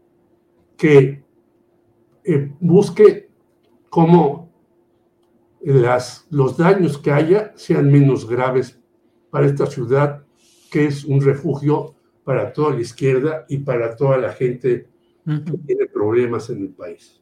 [0.77, 1.23] que
[2.23, 3.31] eh, busque
[3.89, 4.51] cómo
[5.61, 8.79] las, los daños que haya sean menos graves
[9.31, 10.23] para esta ciudad,
[10.69, 14.90] que es un refugio para toda la izquierda y para toda la gente
[15.39, 17.21] que tiene problemas en el país.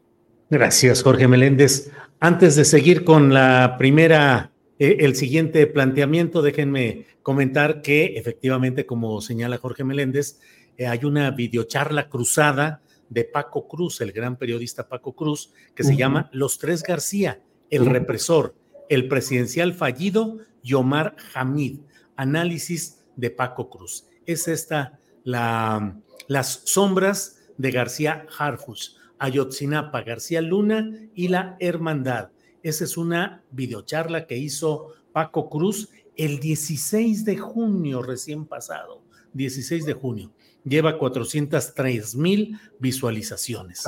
[0.50, 1.92] Gracias, Jorge Meléndez.
[2.20, 9.22] Antes de seguir con la primera, eh, el siguiente planteamiento, déjenme comentar que efectivamente, como
[9.22, 10.40] señala Jorge Meléndez,
[10.78, 15.96] eh, hay una videocharla cruzada de Paco Cruz, el gran periodista Paco Cruz, que se
[15.96, 18.56] llama Los Tres García, el represor,
[18.88, 21.80] el presidencial fallido y Omar Hamid,
[22.16, 24.08] análisis de Paco Cruz.
[24.26, 32.32] Es esta la, las sombras de García Harfus, Ayotzinapa, García Luna y la Hermandad.
[32.64, 39.86] Esa es una videocharla que hizo Paco Cruz el 16 de junio recién pasado, 16
[39.86, 40.32] de junio
[40.64, 43.84] lleva 403 mil visualizaciones.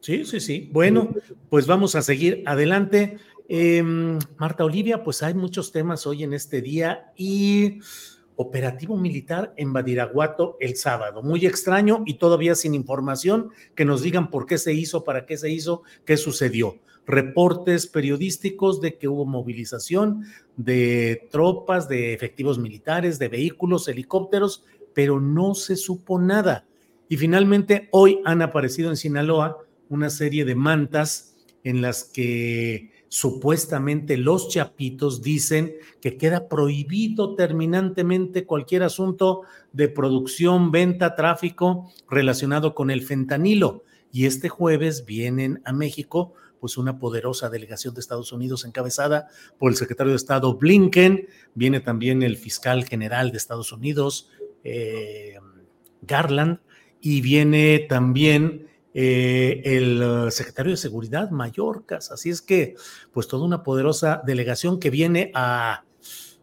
[0.00, 0.68] Sí, sí, sí.
[0.72, 1.14] Bueno,
[1.48, 3.18] pues vamos a seguir adelante.
[3.48, 7.78] Em, Marta Olivia, pues hay muchos temas hoy en este día y
[8.42, 11.22] operativo militar en Badiraguato el sábado.
[11.22, 15.36] Muy extraño y todavía sin información que nos digan por qué se hizo, para qué
[15.36, 16.78] se hizo, qué sucedió.
[17.06, 20.24] Reportes periodísticos de que hubo movilización
[20.56, 26.66] de tropas, de efectivos militares, de vehículos, helicópteros, pero no se supo nada.
[27.08, 34.16] Y finalmente hoy han aparecido en Sinaloa una serie de mantas en las que supuestamente
[34.16, 42.90] los chapitos dicen que queda prohibido terminantemente cualquier asunto de producción, venta, tráfico relacionado con
[42.90, 43.84] el fentanilo.
[44.10, 49.70] Y este jueves vienen a México pues una poderosa delegación de Estados Unidos encabezada por
[49.70, 54.30] el secretario de Estado Blinken, viene también el fiscal general de Estados Unidos,
[54.64, 55.34] eh,
[56.00, 56.60] Garland,
[57.02, 62.10] y viene también eh, el uh, secretario de Seguridad, Mallorcas.
[62.10, 62.74] Así es que,
[63.12, 65.84] pues toda una poderosa delegación que viene a,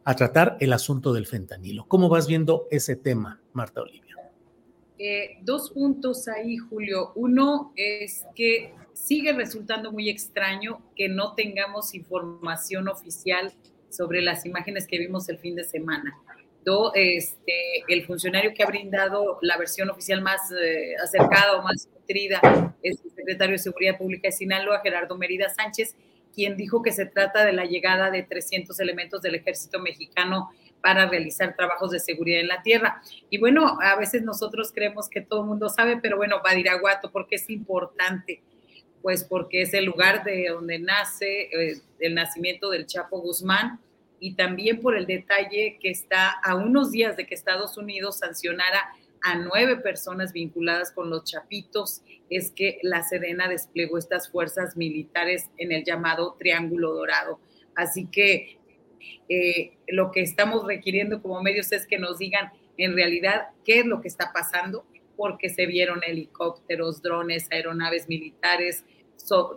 [0.03, 1.85] a tratar el asunto del fentanilo.
[1.87, 4.15] ¿Cómo vas viendo ese tema, Marta Olivia?
[4.97, 7.13] Eh, dos puntos ahí, Julio.
[7.15, 13.53] Uno es que sigue resultando muy extraño que no tengamos información oficial
[13.89, 16.17] sobre las imágenes que vimos el fin de semana
[16.93, 22.39] este, el funcionario que ha brindado la versión oficial más eh, acercada o más nutrida
[22.83, 25.95] es el secretario de Seguridad Pública de Sinaloa, Gerardo Merida Sánchez,
[26.33, 30.51] quien dijo que se trata de la llegada de 300 elementos del ejército mexicano
[30.81, 33.01] para realizar trabajos de seguridad en la tierra.
[33.29, 37.27] Y bueno, a veces nosotros creemos que todo el mundo sabe, pero bueno, Badiraguato, ¿por
[37.27, 38.41] qué es importante?
[39.01, 43.79] Pues porque es el lugar de donde nace eh, el nacimiento del Chapo Guzmán,
[44.19, 48.93] y también por el detalle que está a unos días de que Estados Unidos sancionara
[49.21, 55.49] a nueve personas vinculadas con los chapitos, es que la Sedena desplegó estas fuerzas militares
[55.57, 57.39] en el llamado Triángulo Dorado.
[57.75, 58.57] Así que
[59.29, 63.85] Eh, lo que estamos requiriendo como medios es que nos digan en realidad qué es
[63.85, 64.83] lo que está pasando,
[65.15, 68.83] porque se vieron helicópteros, drones, aeronaves militares,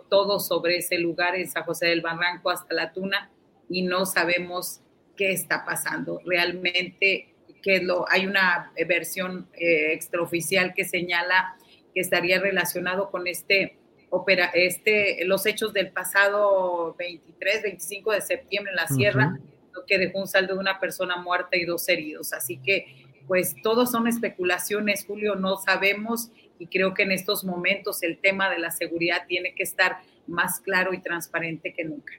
[0.09, 3.31] todo sobre ese lugar en San José del Barranco hasta la Tuna
[3.73, 4.81] y no sabemos
[5.17, 6.21] qué está pasando.
[6.25, 11.55] Realmente que lo, hay una versión eh, extraoficial que señala
[11.93, 13.77] que estaría relacionado con este,
[14.09, 19.39] opera, este, los hechos del pasado 23, 25 de septiembre en la sierra,
[19.73, 22.33] lo que dejó un saldo de una persona muerta y dos heridos.
[22.33, 28.03] Así que, pues, todos son especulaciones, Julio, no sabemos y creo que en estos momentos
[28.03, 29.97] el tema de la seguridad tiene que estar
[30.27, 32.13] más claro y transparente que nunca.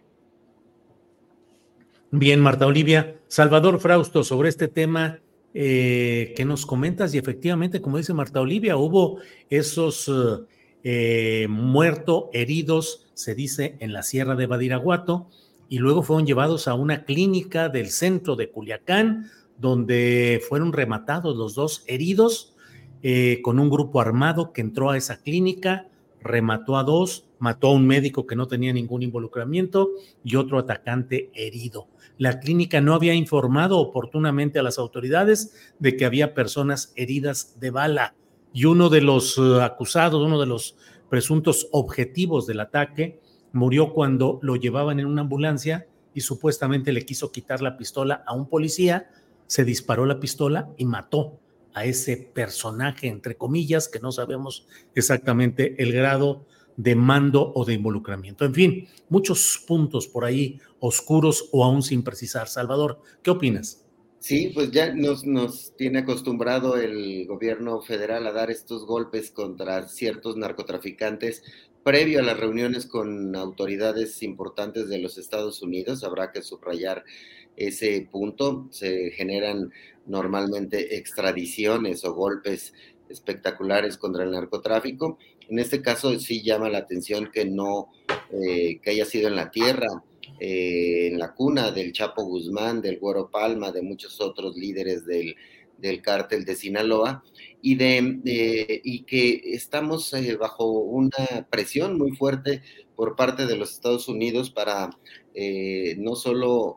[2.16, 3.16] Bien, Marta Olivia.
[3.26, 5.18] Salvador Frausto, sobre este tema
[5.52, 9.18] eh, que nos comentas, y efectivamente, como dice Marta Olivia, hubo
[9.50, 10.08] esos
[10.84, 15.28] eh, muertos, heridos, se dice, en la sierra de Badiraguato,
[15.68, 21.56] y luego fueron llevados a una clínica del centro de Culiacán, donde fueron rematados los
[21.56, 22.54] dos heridos
[23.02, 25.88] eh, con un grupo armado que entró a esa clínica,
[26.20, 29.90] remató a dos, mató a un médico que no tenía ningún involucramiento
[30.24, 36.04] y otro atacante herido la clínica no había informado oportunamente a las autoridades de que
[36.04, 38.14] había personas heridas de bala.
[38.52, 40.76] Y uno de los eh, acusados, uno de los
[41.10, 43.20] presuntos objetivos del ataque,
[43.52, 48.34] murió cuando lo llevaban en una ambulancia y supuestamente le quiso quitar la pistola a
[48.34, 49.10] un policía,
[49.46, 51.40] se disparó la pistola y mató
[51.74, 56.46] a ese personaje, entre comillas, que no sabemos exactamente el grado
[56.76, 58.44] de mando o de involucramiento.
[58.44, 62.48] En fin, muchos puntos por ahí oscuros o aún sin precisar.
[62.48, 63.84] Salvador, ¿qué opinas?
[64.18, 69.86] Sí, pues ya nos, nos tiene acostumbrado el gobierno federal a dar estos golpes contra
[69.86, 71.42] ciertos narcotraficantes
[71.84, 76.02] previo a las reuniones con autoridades importantes de los Estados Unidos.
[76.02, 77.04] Habrá que subrayar
[77.56, 78.66] ese punto.
[78.70, 79.70] Se generan
[80.06, 82.72] normalmente extradiciones o golpes
[83.10, 85.18] espectaculares contra el narcotráfico.
[85.48, 87.88] En este caso sí llama la atención que no,
[88.30, 89.88] eh, que haya sido en la tierra,
[90.40, 95.36] eh, en la cuna del Chapo Guzmán, del Güero Palma, de muchos otros líderes del,
[95.78, 97.22] del cártel de Sinaloa,
[97.60, 102.62] y, de, y que estamos eh, bajo una presión muy fuerte
[102.96, 104.90] por parte de los Estados Unidos para
[105.96, 106.76] no solo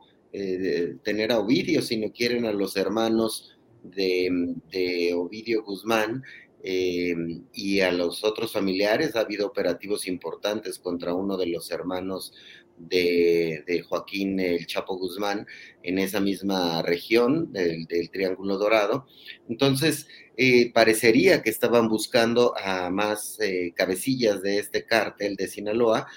[1.03, 3.57] tener a Ovidio, sino quieren a los hermanos
[3.95, 6.23] de, Ovidio Guzmán
[6.63, 7.15] eh,
[7.53, 9.15] y a los otros familiares.
[9.15, 12.33] Ha habido operativos importantes contra uno de los hermanos
[12.77, 15.47] de, Joaquín el Chapo Guzmán
[15.81, 19.07] en esa misma región del, Triángulo Dorado.
[19.49, 26.07] Entonces, eh, parecería que estaban buscando a más eh, cabecillas de este cártel de Sinaloa,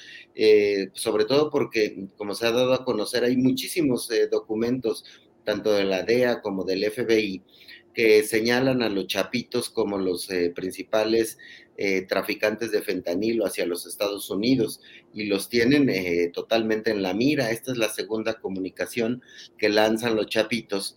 [0.94, 5.04] sobre todo porque, como se ha dado a conocer, hay muchísimos documentos
[5.44, 7.42] tanto de la DEA como del FBI,
[7.94, 11.38] que señalan a los chapitos como los eh, principales
[11.76, 14.80] eh, traficantes de fentanilo hacia los Estados Unidos
[15.14, 17.50] y los tienen eh, totalmente en la mira.
[17.50, 19.22] Esta es la segunda comunicación
[19.58, 20.96] que lanzan los chapitos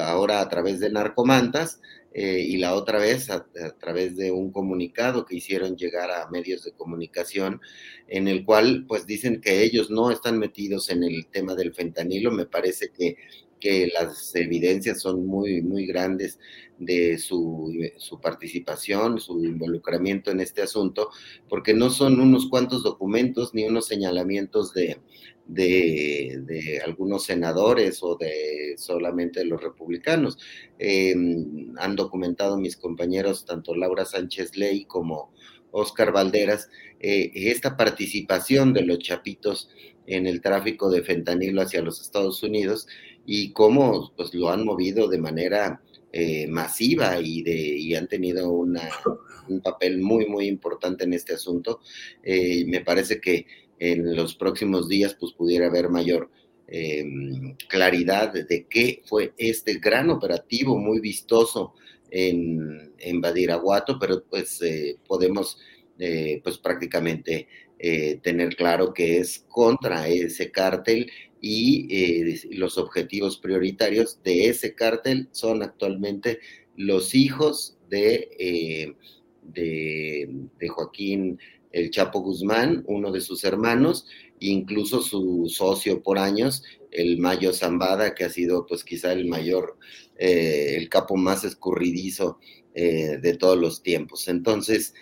[0.00, 1.80] ahora a través de narcomantas
[2.16, 3.44] y la otra vez a,
[3.78, 7.60] través de un comunicado que hicieron llegar a medios de comunicación
[8.08, 12.30] en el cual pues dicen que ellos no están metidos en el tema del fentanilo.
[12.30, 13.16] Me parece que
[13.64, 16.38] que las evidencias son muy, muy grandes
[16.78, 21.08] de su, su, participación, su involucramiento en este asunto,
[21.48, 24.98] porque no son unos cuantos documentos ni unos señalamientos de,
[25.46, 30.36] de, algunos senadores o de solamente los republicanos.
[30.78, 35.32] Em, han documentado mis compañeros, tanto Laura Sánchez Ley como
[35.70, 36.68] Oscar Valderas,
[37.00, 39.70] eh, esta participación de los chapitos
[40.06, 42.86] en el tráfico de fentanilo hacia los Estados Unidos
[43.26, 45.80] y cómo pues, lo han movido de manera
[46.16, 48.88] eh, masiva y, de, y han tenido una,
[49.48, 51.80] un papel muy, muy importante en este asunto.
[52.22, 53.46] Eh, me parece que
[53.80, 56.30] en los próximos días pues, pudiera haber mayor
[56.68, 61.74] em, claridad de qué fue este gran operativo muy vistoso
[62.12, 65.58] en, en Badiraguato, pero pues eh, podemos
[66.42, 67.46] pues prácticamente
[68.22, 71.08] tener claro que es contra ese cártel
[71.46, 76.40] y eh, los objetivos prioritarios de ese cártel son actualmente
[76.74, 78.94] los hijos de, eh,
[79.42, 81.38] de, Joaquín
[81.70, 84.06] el Chapo Guzmán, uno de sus hermanos,
[84.40, 89.76] incluso su socio por años, el Mayo Zambada, que ha sido pues quizá el mayor,
[90.16, 92.38] eh, el capo más escurridizo
[92.74, 94.26] de todos los tiempos.
[94.26, 94.94] Entonces,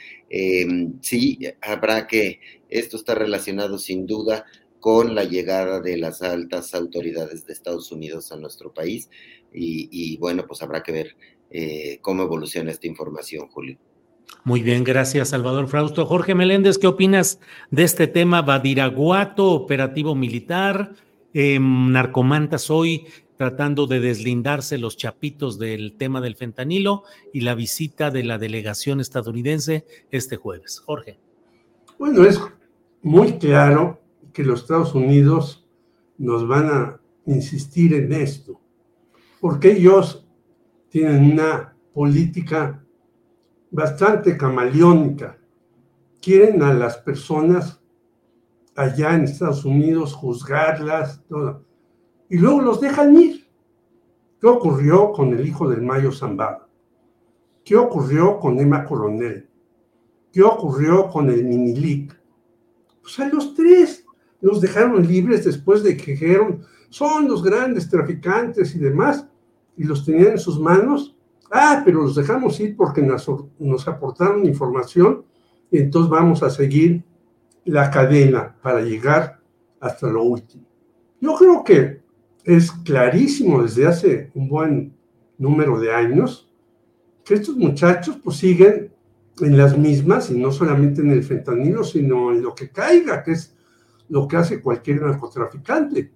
[1.00, 4.46] sí, habrá que, esto está relacionado sin duda
[4.82, 9.08] con la llegada de las altas autoridades de Estados Unidos a nuestro país.
[9.54, 11.16] Y, bueno, pues habrá que ver
[11.50, 13.78] eh, cómo evoluciona esta información, Julio.
[14.42, 16.04] Muy bien, gracias, Salvador Frausto.
[16.04, 17.38] Jorge Meléndez, ¿qué opinas
[17.70, 18.42] de este tema?
[18.42, 20.96] Badiraguato, operativo militar,
[21.32, 23.06] narcomantas hoy
[23.36, 29.00] tratando de deslindarse los chapitos del tema del fentanilo y la visita de la delegación
[29.00, 30.80] estadounidense este jueves.
[30.80, 31.20] Jorge.
[32.00, 32.40] Bueno, es
[33.00, 34.01] muy claro
[34.32, 35.68] que los Estados Unidos
[36.18, 38.60] nos van a insistir en esto,
[39.40, 40.26] porque ellos
[40.88, 42.84] tienen una política
[43.70, 45.38] bastante camaleónica.
[46.20, 47.82] Quieren a las personas
[48.74, 51.22] allá en Estados Unidos juzgarlas,
[52.28, 53.48] y luego los dejan ir.
[54.40, 56.68] ¿Qué ocurrió con el hijo del Mayo Zambada?
[57.64, 59.48] ¿Qué ocurrió con Emma Coronel?
[60.32, 62.18] ¿Qué ocurrió con el Minilic?
[63.02, 64.01] Pues a los tres
[64.42, 69.26] los dejaron libres después de que dijeron, son los grandes traficantes y demás,
[69.76, 71.16] y los tenían en sus manos.
[71.50, 73.26] Ah, pero los dejamos ir porque nos,
[73.58, 75.24] nos aportaron información
[75.70, 77.04] y entonces vamos a seguir
[77.64, 79.38] la cadena para llegar
[79.80, 80.64] hasta lo último.
[81.20, 82.02] Yo creo que
[82.44, 84.94] es clarísimo desde hace un buen
[85.38, 86.52] número de años
[87.24, 88.92] que estos muchachos pues siguen
[89.40, 93.32] en las mismas y no solamente en el fentanilo, sino en lo que caiga, que
[93.32, 93.51] es
[94.12, 96.12] lo que hace cualquier narcotraficante.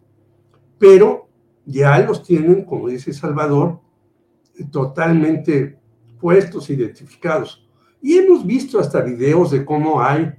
[0.79, 1.31] Pero
[1.65, 3.81] ya los tienen, como dice Salvador,
[4.71, 5.79] totalmente
[6.21, 7.67] puestos, identificados.
[8.03, 10.31] Y hemos visto hasta videos de cómo hay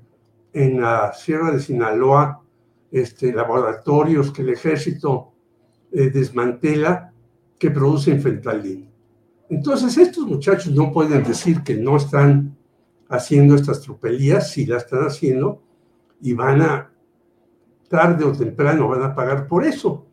[0.54, 2.44] en la Sierra de Sinaloa
[2.92, 5.34] este, laboratorios que el ejército
[5.92, 7.12] eh, desmantela
[7.58, 8.86] que producen fentanilo.
[9.50, 12.56] Entonces, estos muchachos no pueden decir que no están
[13.10, 15.64] haciendo estas tropelías, si la están haciendo,
[16.22, 16.92] y van a,
[17.88, 20.06] tarde o temprano, van a pagar por eso.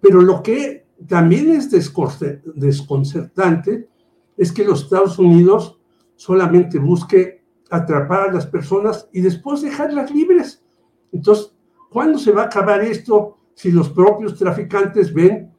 [0.00, 3.88] Pero lo que también es desconcertante
[4.36, 5.80] es que los Estados Unidos
[6.16, 10.62] solamente busque atrapar a las personas y después dejarlas libres.
[11.12, 11.54] Entonces,
[11.90, 13.38] ¿cuándo se va a acabar esto?
[13.54, 15.52] si los propios traficantes ven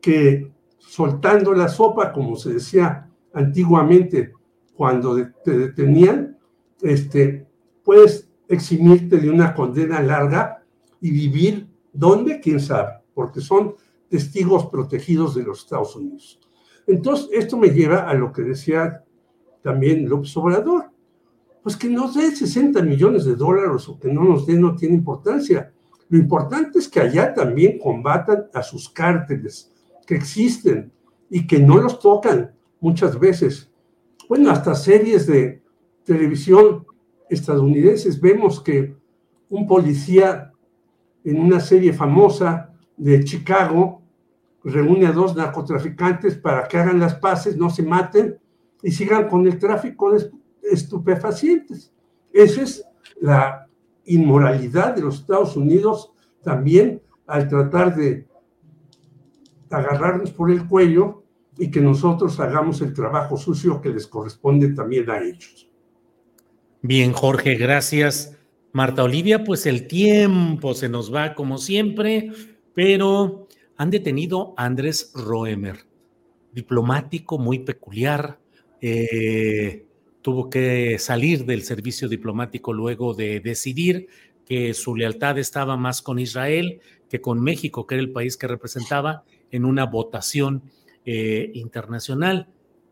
[0.00, 4.32] que soltando la sopa, como se decía antiguamente
[4.74, 6.38] cuando te detenían,
[6.82, 7.46] este,
[7.82, 10.57] puedes eximirte de una condena larga
[11.00, 13.74] y vivir donde, quién sabe, porque son
[14.08, 16.40] testigos protegidos de los Estados Unidos.
[16.86, 19.04] Entonces, esto me lleva a lo que decía
[19.62, 20.90] también López Obrador,
[21.62, 24.94] pues que nos dé 60 millones de dólares o que no nos dé no tiene
[24.94, 25.72] importancia.
[26.08, 29.72] Lo importante es que allá también combatan a sus cárteles
[30.06, 30.90] que existen
[31.28, 33.70] y que no los tocan muchas veces.
[34.28, 35.62] Bueno, hasta series de
[36.04, 36.86] televisión
[37.28, 38.96] estadounidenses vemos que
[39.50, 40.47] un policía
[41.30, 44.02] en una serie famosa de Chicago
[44.64, 48.38] reúne a dos narcotraficantes para que hagan las paces, no se maten
[48.82, 50.30] y sigan con el tráfico de
[50.62, 51.92] estupefacientes.
[52.32, 52.84] Esa es
[53.20, 53.66] la
[54.04, 56.12] inmoralidad de los Estados Unidos
[56.42, 58.26] también al tratar de
[59.70, 61.24] agarrarnos por el cuello
[61.58, 65.68] y que nosotros hagamos el trabajo sucio que les corresponde también a ellos.
[66.80, 68.37] Bien, Jorge, gracias.
[68.72, 72.30] Marta Olivia, pues el tiempo se nos va como siempre,
[72.74, 75.86] pero han detenido a Andrés Roemer,
[76.52, 78.38] diplomático muy peculiar,
[78.80, 79.86] eh,
[80.20, 84.08] tuvo que salir del servicio diplomático luego de decidir
[84.44, 88.46] que su lealtad estaba más con Israel que con México, que era el país que
[88.46, 90.62] representaba en una votación
[91.06, 92.48] eh, internacional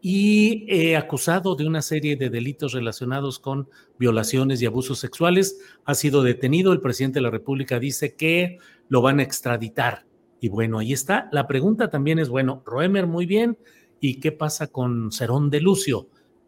[0.09, 5.97] y eh, acusado de una serie de delitos relacionados con violaciones y abusos sexuales, ha
[5.97, 6.73] sido detenido.
[6.73, 10.07] El presidente de la República dice que lo van a extraditar.
[10.39, 11.29] Y bueno, ahí está.
[11.33, 13.59] La pregunta también es, bueno, Roemer, muy bien.
[13.99, 16.07] ¿Y qué pasa con Cerón de Lucio?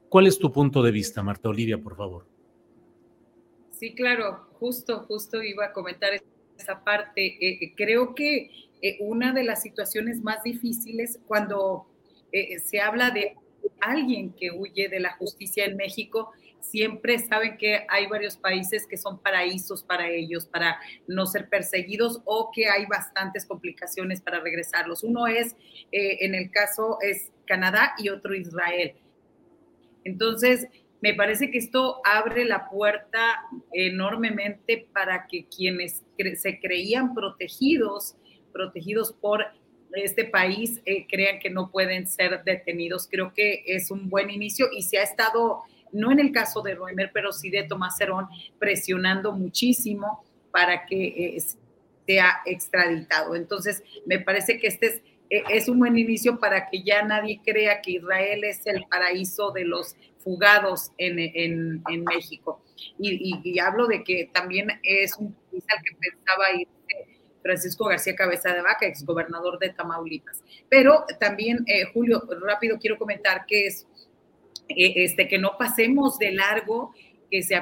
[0.08, 2.26] ¿Cuál es tu punto de vista, Marta Olivia, por favor?
[3.72, 6.10] Sí, claro, justo, justo iba a comentar
[6.56, 7.26] esa parte.
[7.26, 8.52] Eh, eh, creo que
[9.00, 11.88] una de las situaciones más difíciles cuando
[12.30, 13.34] se habla de
[13.80, 18.96] alguien que huye de la justicia en México, siempre saben que hay varios países que
[18.96, 25.02] son paraísos para ellos, para no ser perseguidos o que hay bastantes complicaciones para regresarlos.
[25.02, 25.56] Uno es,
[25.92, 28.94] en el caso, es Canadá y otro Israel.
[30.04, 30.66] Entonces,
[31.00, 36.02] me parece que esto abre la puerta enormemente para que quienes
[36.36, 38.16] se creían protegidos,
[38.52, 39.46] protegidos por
[39.94, 43.08] este país, eh, crean que no pueden ser detenidos.
[43.10, 45.62] Creo que es un buen inicio y se ha estado,
[45.92, 48.26] no en el caso de Roemer, pero sí de Tomás Cerón,
[48.58, 51.42] presionando muchísimo para que eh,
[52.06, 53.34] sea extraditado.
[53.34, 57.40] Entonces, me parece que este es, e, es un buen inicio para que ya nadie
[57.44, 62.60] crea que Israel es el paraíso de los fugados en, en, México.
[62.98, 66.68] Y, y, hablo de que también es un país al que pensaba ir
[67.42, 70.42] Francisco García Cabeza de Vaca, exgobernador de Tamaulipas.
[70.68, 73.86] Pero también, eh, Julio, rápido quiero comentar que es
[74.68, 76.92] eh, este, que no pasemos de largo
[77.30, 77.58] que se,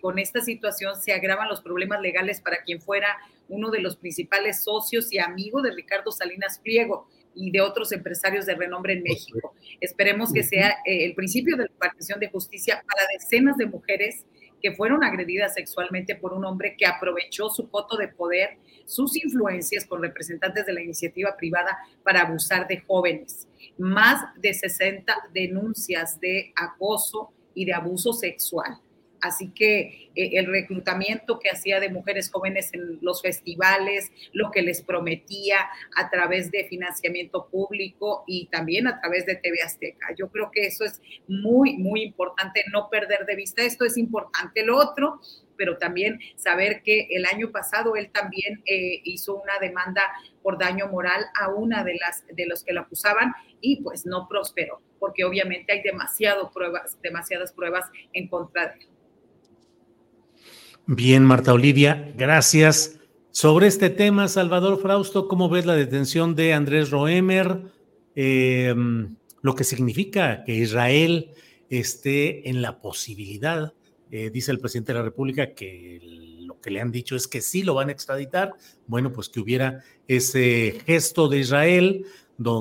[0.00, 3.16] con esta situación se agravan los problemas legales para quien fuera
[3.48, 8.46] uno de los principales socios y amigos de Ricardo Salinas Pliego y de otros empresarios
[8.46, 9.54] de renombre en México.
[9.80, 14.26] Esperemos que sea eh, el principio de la partición de justicia para decenas de mujeres
[14.60, 18.58] que fueron agredidas sexualmente por un hombre que aprovechó su coto de poder,
[18.88, 23.46] sus influencias con representantes de la iniciativa privada para abusar de jóvenes.
[23.76, 28.80] Más de 60 denuncias de acoso y de abuso sexual.
[29.20, 34.62] Así que eh, el reclutamiento que hacía de mujeres jóvenes en los festivales, lo que
[34.62, 35.58] les prometía
[35.96, 40.14] a través de financiamiento público y también a través de TV Azteca.
[40.16, 44.64] Yo creo que eso es muy, muy importante, no perder de vista esto, es importante.
[44.64, 45.20] Lo otro,
[45.58, 50.02] pero también saber que el año pasado él también eh, hizo una demanda
[50.42, 54.26] por daño moral a una de las de los que lo acusaban y pues no
[54.28, 58.88] prosperó, porque obviamente hay demasiado pruebas, demasiadas pruebas en contra de él.
[60.86, 62.98] Bien, Marta Olivia, gracias.
[63.30, 67.60] Sobre este tema, Salvador Frausto, ¿cómo ves la detención de Andrés Roemer?
[68.14, 71.30] Em, lo que significa que Israel
[71.68, 73.74] esté en la posibilidad,
[74.10, 76.00] eh, dice el presidente de la República, que
[76.40, 78.54] lo que le han dicho es que sí lo van a extraditar.
[78.86, 82.06] Bueno, pues que hubiera ese gesto de Israel,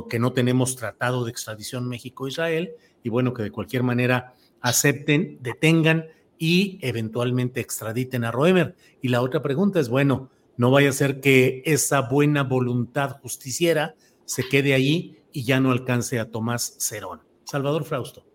[0.10, 2.72] que no tenemos tratado de extradición México-Israel,
[3.04, 8.76] y bueno, que de cualquier manera acepten, detengan y eventualmente extraditen a Roemer.
[9.02, 13.96] Y la otra pregunta es, bueno, no vaya a ser que esa buena voluntad justiciera
[14.26, 17.22] se quede ahí y ya no alcance a Tomás Cerón.
[17.46, 18.27] Salvador Frausto.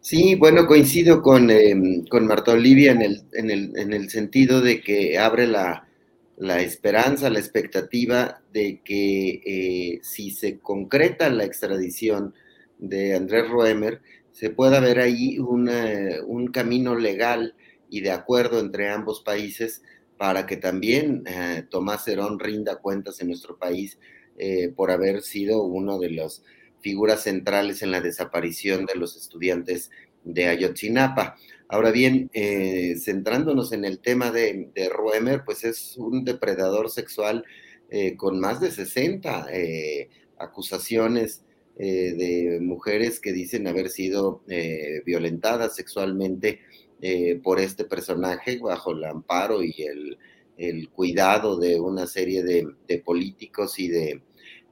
[0.00, 4.60] Sí, bueno, coincido con, em, con Marta Olivia en el, en, el, en el, sentido
[4.60, 5.88] de que abre la,
[6.36, 12.34] la esperanza, la expectativa de que eh, si se concreta la extradición
[12.78, 14.02] de Andrés Roemer,
[14.32, 17.54] se pueda ver ahí un camino legal
[17.88, 19.82] y de acuerdo entre ambos países
[20.16, 23.98] para que también eh, Tomás Herón rinda cuentas en nuestro país
[24.36, 26.42] eh, por haber sido uno de las
[26.84, 29.90] figuras centrales en la desaparición de los estudiantes
[30.22, 31.36] de Ayotzinapa.
[31.68, 37.44] Ahora bien, eh, centrándonos en el tema de, de, Roemer, pues es un depredador sexual
[38.16, 39.46] con más de 60
[40.38, 41.44] acusaciones
[41.76, 46.60] eh, de mujeres que dicen haber sido eh, violentadas sexualmente
[47.00, 50.18] eh, por este personaje bajo el amparo y el,
[50.90, 54.22] cuidado de una serie de, políticos y de,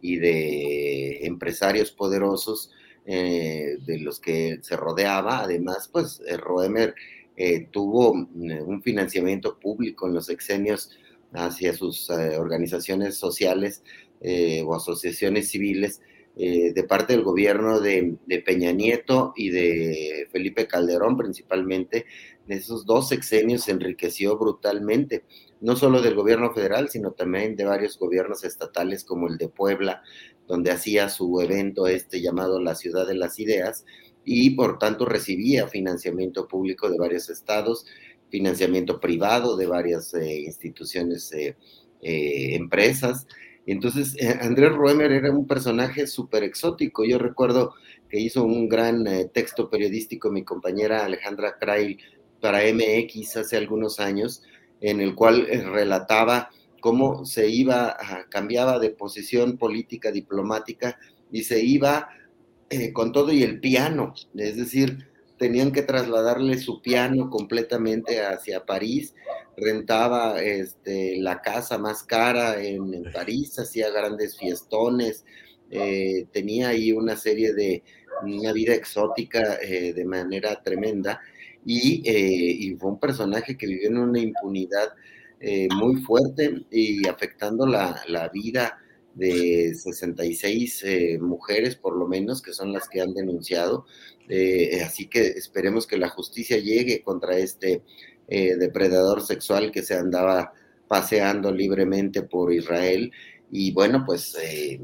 [0.03, 2.71] y de empresarios poderosos
[3.07, 5.41] de los que se rodeaba.
[5.41, 6.95] Además, pues Roemer
[7.71, 10.91] tuvo un financiamiento público en los exenios
[11.33, 13.83] hacia sus organizaciones sociales
[14.65, 16.01] o asociaciones civiles
[16.35, 22.07] eh, de parte del gobierno de, Peña Nieto y de Felipe Calderón principalmente,
[22.47, 25.25] en esos dos sexenios se enriqueció brutalmente,
[25.61, 30.03] no solo del gobierno federal, sino también de varios gobiernos estatales como el de Puebla,
[30.47, 33.85] donde hacía su evento este llamado La Ciudad de las Ideas
[34.25, 37.87] y por tanto recibía financiamiento público de varios estados,
[38.31, 41.57] financiamiento privado de varias eh, instituciones, eh,
[42.03, 43.27] empresas,
[43.67, 47.05] entonces, eh, Andrés Roemer era un personaje súper exótico.
[47.05, 47.75] Yo recuerdo
[48.09, 51.99] que hizo un gran eh, texto periodístico mi compañera Alejandra Krail
[52.43, 54.43] para MX hace algunos años,
[54.83, 57.97] en el cual eh, relataba cómo se iba,
[58.29, 60.99] cambiaba de posición política, diplomática,
[61.31, 62.11] y se iba
[62.93, 65.07] con todo y el piano, es decir,
[65.39, 69.15] tenían que trasladarle su piano completamente hacia París,
[69.57, 75.25] rentaba este, la casa más cara en, París, hacía grandes fiestones,
[75.71, 77.83] eh, tenía ahí una serie de,
[78.23, 81.21] una vida exótica eh, de manera tremenda
[81.65, 84.89] y, eh, y, fue un personaje que vivió en una impunidad
[85.77, 88.79] muy fuerte y afectando la, la vida
[89.13, 90.85] de 66
[91.21, 93.85] mujeres por lo menos, que son las que han denunciado,
[94.29, 97.83] eh, así que esperemos que la justicia llegue contra este
[98.29, 100.53] eh, depredador sexual que se andaba
[100.89, 103.13] paseando libremente por Israel.
[103.51, 104.81] Y bueno, pues eh,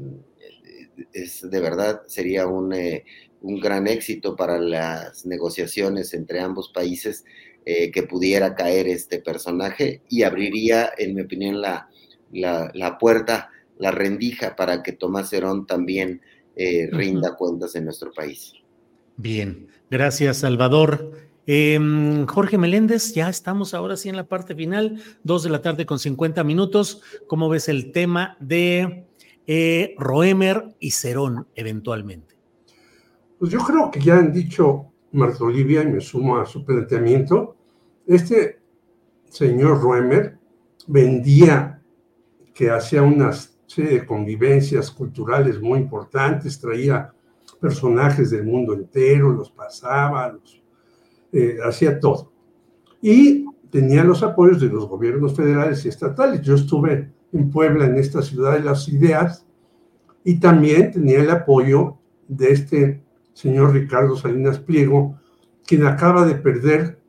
[1.13, 2.73] es, de verdad sería un,
[3.41, 7.25] un, gran éxito para las negociaciones entre ambos países
[7.65, 11.87] que pudiera caer este personaje y abriría, en mi opinión, la,
[12.31, 16.21] la, puerta, la rendija para que Tomás Herón también
[16.55, 18.53] eh, rinda cuentas en nuestro país.
[19.17, 21.11] Bien, gracias Salvador.
[21.45, 25.85] Em, Jorge Meléndez, ya estamos ahora sí en la parte final, dos de la tarde
[25.85, 27.01] con 50 minutos.
[27.27, 29.05] ¿Cómo ves el tema de
[29.47, 32.28] eh, Roemer y Cerón eventualmente?
[33.39, 37.55] Pues yo creo que ya han dicho Marta Olivia, y me sumo a su planteamiento,
[38.05, 38.59] este
[39.29, 40.37] señor Roemer
[40.87, 41.81] vendía
[42.53, 43.31] que hacía una
[43.65, 47.13] serie de convivencias culturales muy importantes, traía
[47.61, 50.61] personajes del mundo entero, los pasaba, los,
[51.31, 52.33] eh, hacía todo.
[53.01, 56.41] Y tenía los apoyos de los gobiernos federales y estatales.
[56.41, 59.45] Yo estuve en Puebla, en esta ciudad de las ideas,
[60.25, 63.08] y también tenía el apoyo de este
[63.39, 65.17] señor Ricardo Salinas Pliego,
[65.65, 66.99] quien acaba de perder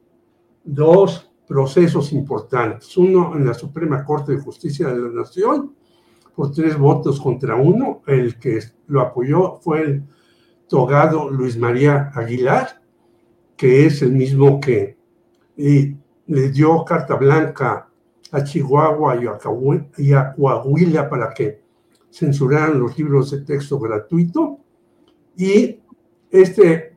[0.62, 2.96] dos procesos importantes.
[2.96, 5.74] Uno en la Suprema Corte de Justicia de la Nación,
[6.36, 8.02] por tres votos contra uno.
[8.06, 10.04] El que lo apoyó fue el
[10.68, 12.80] togado Luis María Aguilar,
[13.56, 14.96] que es el mismo que
[15.56, 17.88] le dio carta blanca
[18.30, 19.16] a Chihuahua
[19.96, 21.60] y a Coahuila para que
[22.08, 24.60] censuraran los libros de texto gratuito.
[25.36, 25.79] Y
[26.30, 26.96] este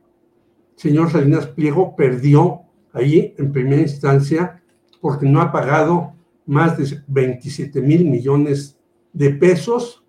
[0.76, 2.62] señor Salinas Pliego perdió
[2.92, 4.62] ahí en primera instancia
[5.00, 6.14] porque no ha pagado
[6.46, 8.78] más de 27 mil millones
[9.12, 10.04] de pesos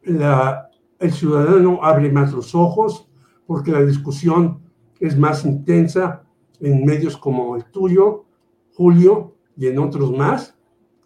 [0.01, 3.07] la, el ciudadano abre más los ojos,
[3.45, 4.59] porque la discusión
[4.99, 6.23] es más intensa,
[6.59, 8.25] en medios como el tuyo,
[8.73, 10.55] Julio, y en otros más.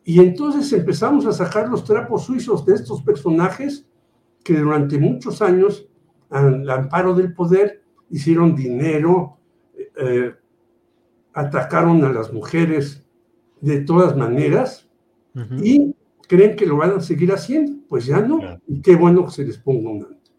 [0.04, 3.86] Y entonces empezamos a sacar los trapos suizos de estos personajes
[4.44, 5.88] que durante muchos años,
[6.30, 9.38] al amparo del poder, hicieron dinero,
[9.98, 10.34] eh,
[11.34, 13.04] atacaron a las mujeres
[13.62, 14.90] de todas maneras
[15.62, 15.94] y
[16.28, 17.74] creen que lo van a seguir haciendo.
[17.88, 20.32] Pues ya no, y qué bueno que se les ponga un alto.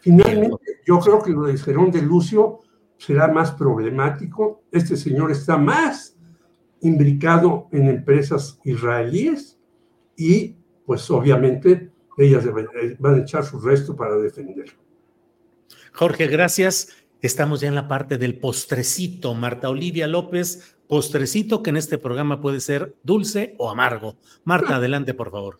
[0.00, 2.60] Finalmente, yo creo que lo de Gerón de Lucio
[2.98, 4.62] será más problemático.
[4.70, 6.16] Este señor está más
[6.80, 9.58] imbricado en empresas israelíes
[10.16, 14.74] y pues obviamente ellas eh, van a echar su resto para defenderlo.
[15.92, 16.88] Jorge, gracias.
[17.20, 19.34] Estamos ya en la parte del postrecito.
[19.34, 24.16] Marta Olivia López, postrecito que en este programa puede ser dulce o amargo.
[24.44, 25.58] Marta, adelante, por favor.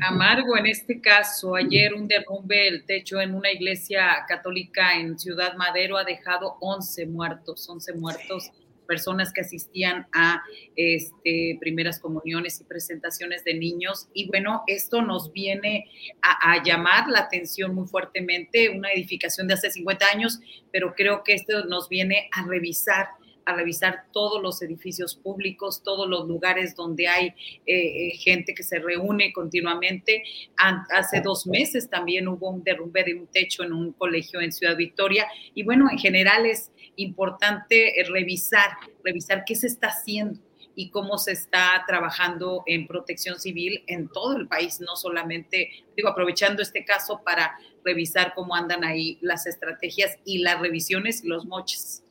[0.00, 1.54] Amargo en este caso.
[1.54, 7.06] Ayer un derrumbe del techo en una iglesia católica en Ciudad Madero ha dejado 11
[7.06, 8.50] muertos, 11 muertos
[8.86, 10.42] personas que asistían a
[10.76, 14.08] este, primeras comuniones y presentaciones de niños.
[14.12, 15.88] Y bueno, esto nos viene
[16.22, 20.40] a, a, llamar la atención muy fuertemente, una edificación de hace 50 años,
[20.72, 23.08] pero creo que esto nos viene a revisar
[23.46, 27.34] a revisar todos los edificios públicos, todos los lugares donde hay eh,
[27.66, 30.24] eh, gente que se reúne continuamente.
[30.56, 34.76] hace dos meses también hubo un derrumbe de un techo en un colegio en Ciudad
[34.76, 35.26] Victoria.
[35.54, 38.70] Y bueno, en general es importante eh, revisar,
[39.04, 40.40] revisar qué se está haciendo
[40.74, 46.10] y cómo se está trabajando en protección civil en todo el país, no solamente, digo,
[46.10, 51.46] aprovechando este caso para revisar cómo andan ahí las estrategias y las revisiones y los
[51.46, 52.02] moches.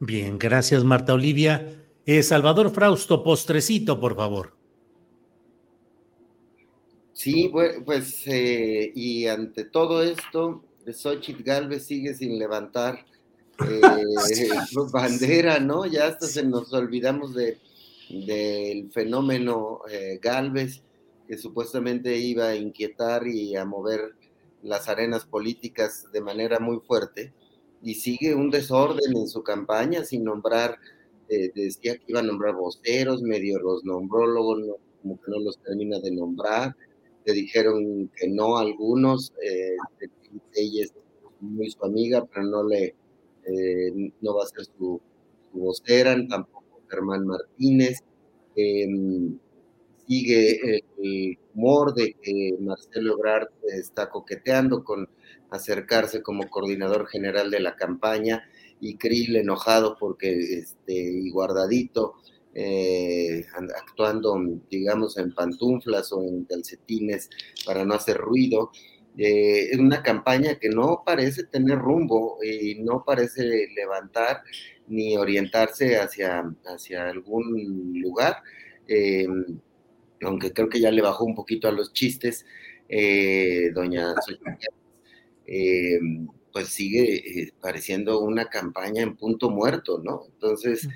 [0.00, 1.66] Bien, gracias Marta Olivia.
[2.06, 4.54] Eh, Salvador Frausto, postrecito, por favor.
[7.12, 7.50] Sí,
[7.84, 13.04] pues, eh, y ante todo esto, Xochitl Galvez sigue sin levantar
[13.68, 13.80] eh,
[14.92, 15.84] bandera, ¿no?
[15.84, 17.58] Ya hasta se nos olvidamos de,
[18.08, 19.80] del fenómeno
[20.22, 20.80] Galvez,
[21.26, 24.14] que supuestamente iba a inquietar y a mover
[24.62, 27.32] las arenas políticas de manera muy fuerte
[27.82, 30.76] y sigue un desorden en su campaña sin nombrar,
[31.28, 35.58] eh, decía que iba a nombrar voceros, medio los nombró, luego como que no los
[35.58, 36.74] termina de nombrar,
[37.24, 39.76] le dijeron que no algunos, eh,
[40.54, 40.92] ella es
[41.40, 42.94] muy su amiga, pero no le,
[43.44, 45.00] eh, no va a ser su,
[45.52, 47.98] vocera, tampoco Germán Martínez.
[48.56, 49.38] Em,
[50.06, 55.08] sigue el humor de que Marcelo Ebrard está coqueteando con
[55.50, 58.48] acercarse como coordinador general de la campaña
[58.80, 62.14] y Krill enojado porque este, y guardadito
[62.60, 64.36] eh, actuando,
[64.68, 67.30] digamos, en pantuflas o en calcetines
[67.64, 68.72] para no hacer ruido.
[69.16, 74.42] Eh, es una campaña que no parece tener rumbo y no parece levantar
[74.88, 78.38] ni orientarse hacia, hacia algún lugar,
[78.88, 79.26] eh,
[80.22, 82.44] aunque creo que ya le bajó un poquito a los chistes,
[83.72, 84.14] doña
[86.52, 90.24] pues sigue pareciendo una campaña en punto muerto, ¿no?
[90.32, 90.88] Entonces,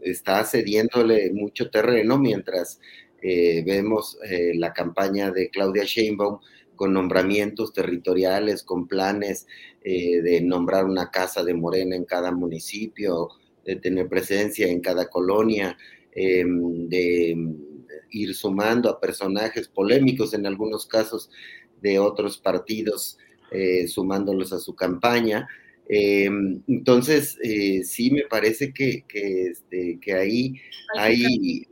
[0.00, 2.80] está cediéndole mucho terreno mientras
[3.22, 6.40] eh, vemos eh, la campaña de Claudia Sheinbaum
[6.76, 9.46] con nombramientos territoriales, con planes
[9.82, 13.30] eh, de nombrar una casa de Morena en cada municipio,
[13.64, 15.78] de tener presencia en cada colonia,
[16.12, 17.34] em, de
[18.10, 21.30] ir sumando a personajes polémicos en algunos casos
[21.84, 23.18] de otros partidos,
[23.86, 25.46] sumándolos a su campaña.
[25.88, 26.30] Eh,
[26.66, 30.54] entonces, eh, sí me parece que, este, que ahí,
[30.96, 31.66] ahí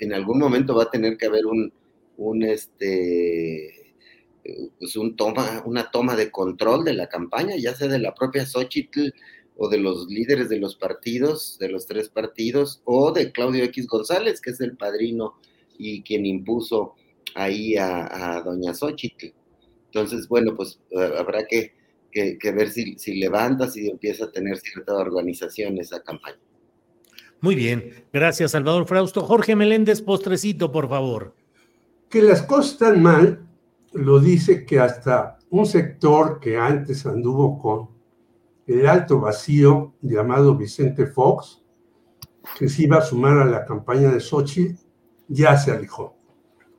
[0.00, 1.72] en algún momento va a tener que haber un,
[2.16, 3.94] un este,
[4.78, 8.46] pues un toma, una toma de control de la campaña, ya sea de la propia
[8.46, 9.10] Xochitl
[9.56, 13.86] o de los líderes de los partidos, de los tres partidos, o de Claudio X
[13.86, 15.34] González, que es el padrino
[15.78, 16.94] y quien impuso
[17.34, 19.26] ahí a, a doña Xochitl.
[19.86, 20.80] Entonces, bueno, pues
[21.18, 21.72] habrá que
[22.12, 26.38] que, ver si, si levanta, si empieza a tener cierta organización esa campaña.
[27.40, 29.22] Muy bien, gracias Salvador Frausto.
[29.22, 31.34] Jorge Meléndez, postrecito, por favor.
[32.08, 33.48] Que las cosas están mal,
[33.92, 37.88] lo dice que hasta un sector que antes anduvo con
[38.66, 41.62] el alto vacío llamado Vicente Fox,
[42.58, 44.74] que se iba a sumar a la campaña de Sochi,
[45.26, 46.16] ya se alejó.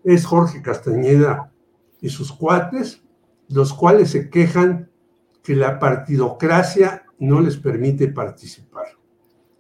[0.04, 1.51] Es Jorge Castañeda
[2.01, 3.04] y sus cuates,
[3.49, 4.89] los cuales se quejan
[5.41, 8.86] que la partidocracia no les permite participar.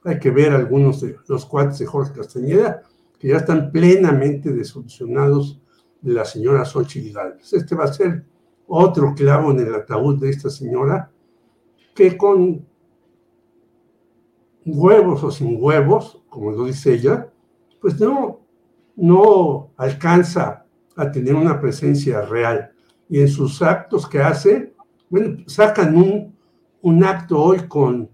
[0.03, 2.83] Hay que ver algunos de los cuates de Jorge Castañeda
[3.17, 5.61] que ya están plenamente desolucionados
[6.01, 7.53] de la señora Xochitl Gálvez.
[7.53, 8.25] Este va a ser
[8.67, 11.09] otro clavo en el ataúd de esta señora
[11.95, 12.65] que con
[14.65, 17.31] huevos o sin huevos, como lo dice ella,
[17.79, 18.42] pues no,
[18.95, 20.65] no alcanza
[20.95, 22.71] a tener una presencia real.
[23.09, 24.73] Y en sus actos que hace,
[25.09, 26.35] bueno, sacan un,
[26.81, 28.09] un acto hoy con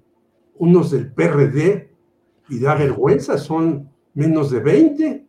[0.56, 1.90] unos del PRD
[2.50, 5.28] y da vergüenza, son menos de 20.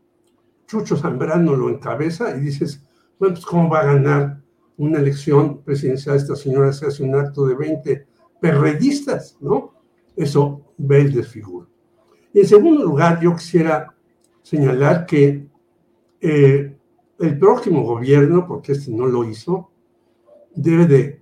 [0.66, 2.84] Chucho Zambrano lo encabeza y dices,
[3.18, 4.40] bueno, pues ¿cómo va a ganar
[4.76, 8.06] una elección presidencial esta señora si hace un acto de 20
[8.40, 9.74] perredistas, ¿no?
[10.16, 11.68] Eso ve el desfiguro.
[12.32, 13.94] En segundo lugar, yo quisiera
[14.42, 15.46] señalar que
[16.20, 16.76] eh,
[17.18, 19.70] el próximo gobierno, porque este no lo hizo,
[20.54, 21.20] debe de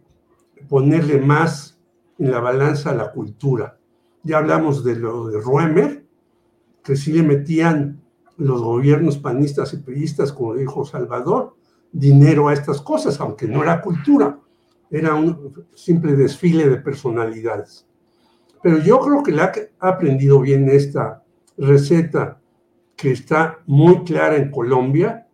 [0.68, 1.78] ponerle más
[2.18, 3.78] en la balanza a la cultura.
[4.22, 6.04] Ya hablamos de lo de Roemer,
[6.82, 8.00] que sí le metían
[8.36, 11.56] los gobiernos panistas y periodistas, como dijo Salvador,
[11.92, 14.38] dinero a estas cosas, aunque no era cultura,
[14.90, 17.86] era un simple desfile de personalidades.
[18.62, 21.22] Pero yo creo que la ha aprendido bien esta
[21.56, 22.40] receta
[22.98, 25.28] que está muy clara en Colombia,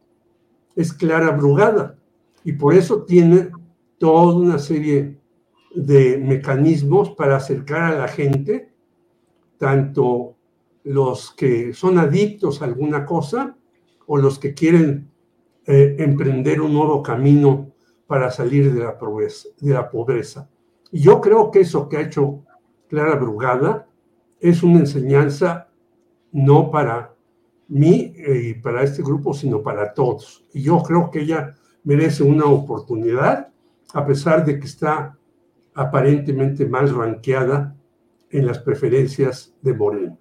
[0.77, 1.97] es Clara Brugada,
[2.45, 3.49] y por eso tiene
[3.97, 5.19] toda una serie
[5.75, 8.71] de mecanismos para acercar a la gente,
[9.57, 10.37] tanto
[10.85, 13.57] los que son adictos a alguna cosa
[14.07, 15.11] o los que quieren
[15.67, 17.73] eh, emprender un nuevo camino
[18.07, 20.51] para salir de la, pobreza, de la pobreza.
[20.93, 22.45] Y yo creo que eso que ha hecho
[22.89, 23.89] Clara Brugada
[24.39, 25.69] es una enseñanza
[26.31, 27.14] no para
[27.69, 30.45] mí eh, y para este grupo, sino para todos.
[30.53, 33.49] Y yo creo que ella merece una oportunidad,
[33.93, 35.17] a pesar de que está
[35.75, 37.77] aparentemente más ranqueada
[38.31, 40.19] en las preferencias de Moreno.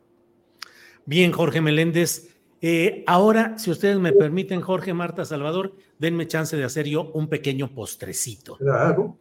[1.05, 2.29] Bien, Jorge Meléndez.
[2.61, 7.27] Eh, ahora, si ustedes me permiten, Jorge, Marta, Salvador, denme chance de hacer yo un
[7.27, 8.55] pequeño postrecito.
[8.57, 9.17] Claro.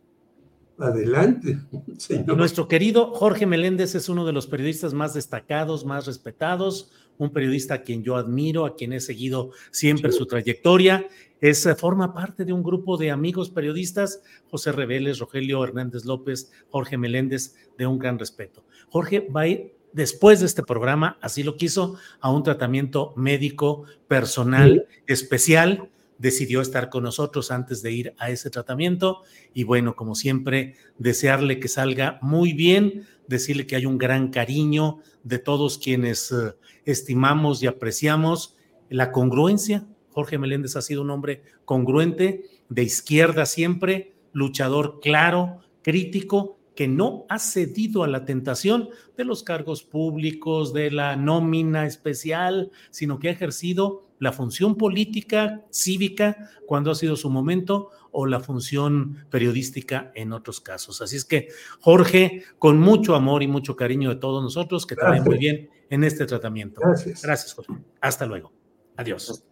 [0.79, 1.59] Adelante,
[1.99, 2.37] señor.
[2.37, 7.75] Nuestro querido Jorge Meléndez es uno de los periodistas más destacados, más respetados, un periodista
[7.75, 11.07] a quien yo admiro, a quien he seguido siempre su trayectoria.
[11.41, 16.53] Es, eh, forma parte de un grupo de amigos periodistas, José Reveles, Rogelio Hernández López,
[16.71, 18.65] Jorge Meléndez, de un gran respeto.
[18.89, 23.85] Jorge va a ir después de este programa, así lo quiso, a un tratamiento médico
[24.09, 25.91] personal especial.
[26.19, 29.23] Decidió estar con nosotros antes de ir a ese tratamiento.
[29.53, 34.99] Y bueno, como siempre, desearle que salga muy bien, decirle que hay un gran cariño
[35.25, 36.55] de todos quienes eh,
[36.85, 38.57] estimamos y apreciamos
[38.89, 39.85] la congruencia.
[40.11, 47.27] Jorge Meléndez ha sido un hombre congruente, de izquierda siempre, luchador claro, crítico, que no
[47.29, 53.29] ha cedido a la tentación de los cargos públicos, de la nómina especial, sino que
[53.29, 60.13] ha ejercido la función política, cívica, cuando ha sido su momento, o la función periodística
[60.15, 61.03] en otros casos.
[61.03, 61.49] Así es que,
[61.81, 65.71] Jorge, con mucho amor y mucho cariño de todos nosotros, que te vaya muy bien
[65.91, 66.81] en este tratamiento.
[66.81, 67.23] Gracias.
[67.23, 67.73] Gracias, Jorge.
[68.01, 68.53] Hasta luego.
[68.97, 69.45] Adiós.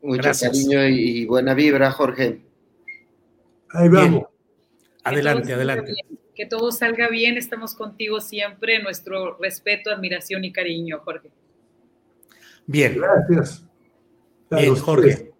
[0.00, 0.50] Mucho Gracias.
[0.50, 2.42] cariño y buena vibra, Jorge.
[3.68, 4.10] Ahí vamos.
[4.12, 4.26] Bien.
[5.04, 5.92] Adelante, adelante.
[5.92, 11.30] bien, Que todo salga bien, estamos contigo siempre, nuestro respeto, admiración y cariño, Jorge.
[12.64, 13.66] Bien, Gracias.
[14.52, 15.30] A bien, Jorge.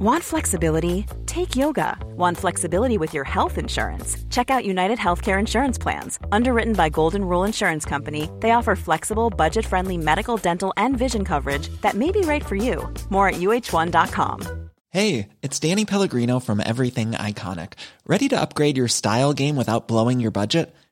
[0.00, 1.06] Want flexibility?
[1.26, 1.98] Take yoga.
[2.16, 4.16] Want flexibility with your health insurance?
[4.30, 6.20] Check out United Healthcare Insurance Plans.
[6.30, 11.24] Underwritten by Golden Rule Insurance Company, they offer flexible, budget friendly medical, dental, and vision
[11.24, 12.88] coverage that may be right for you.
[13.10, 14.68] More at uh1.com.
[14.90, 17.72] Hey, it's Danny Pellegrino from Everything Iconic.
[18.06, 20.72] Ready to upgrade your style game without blowing your budget?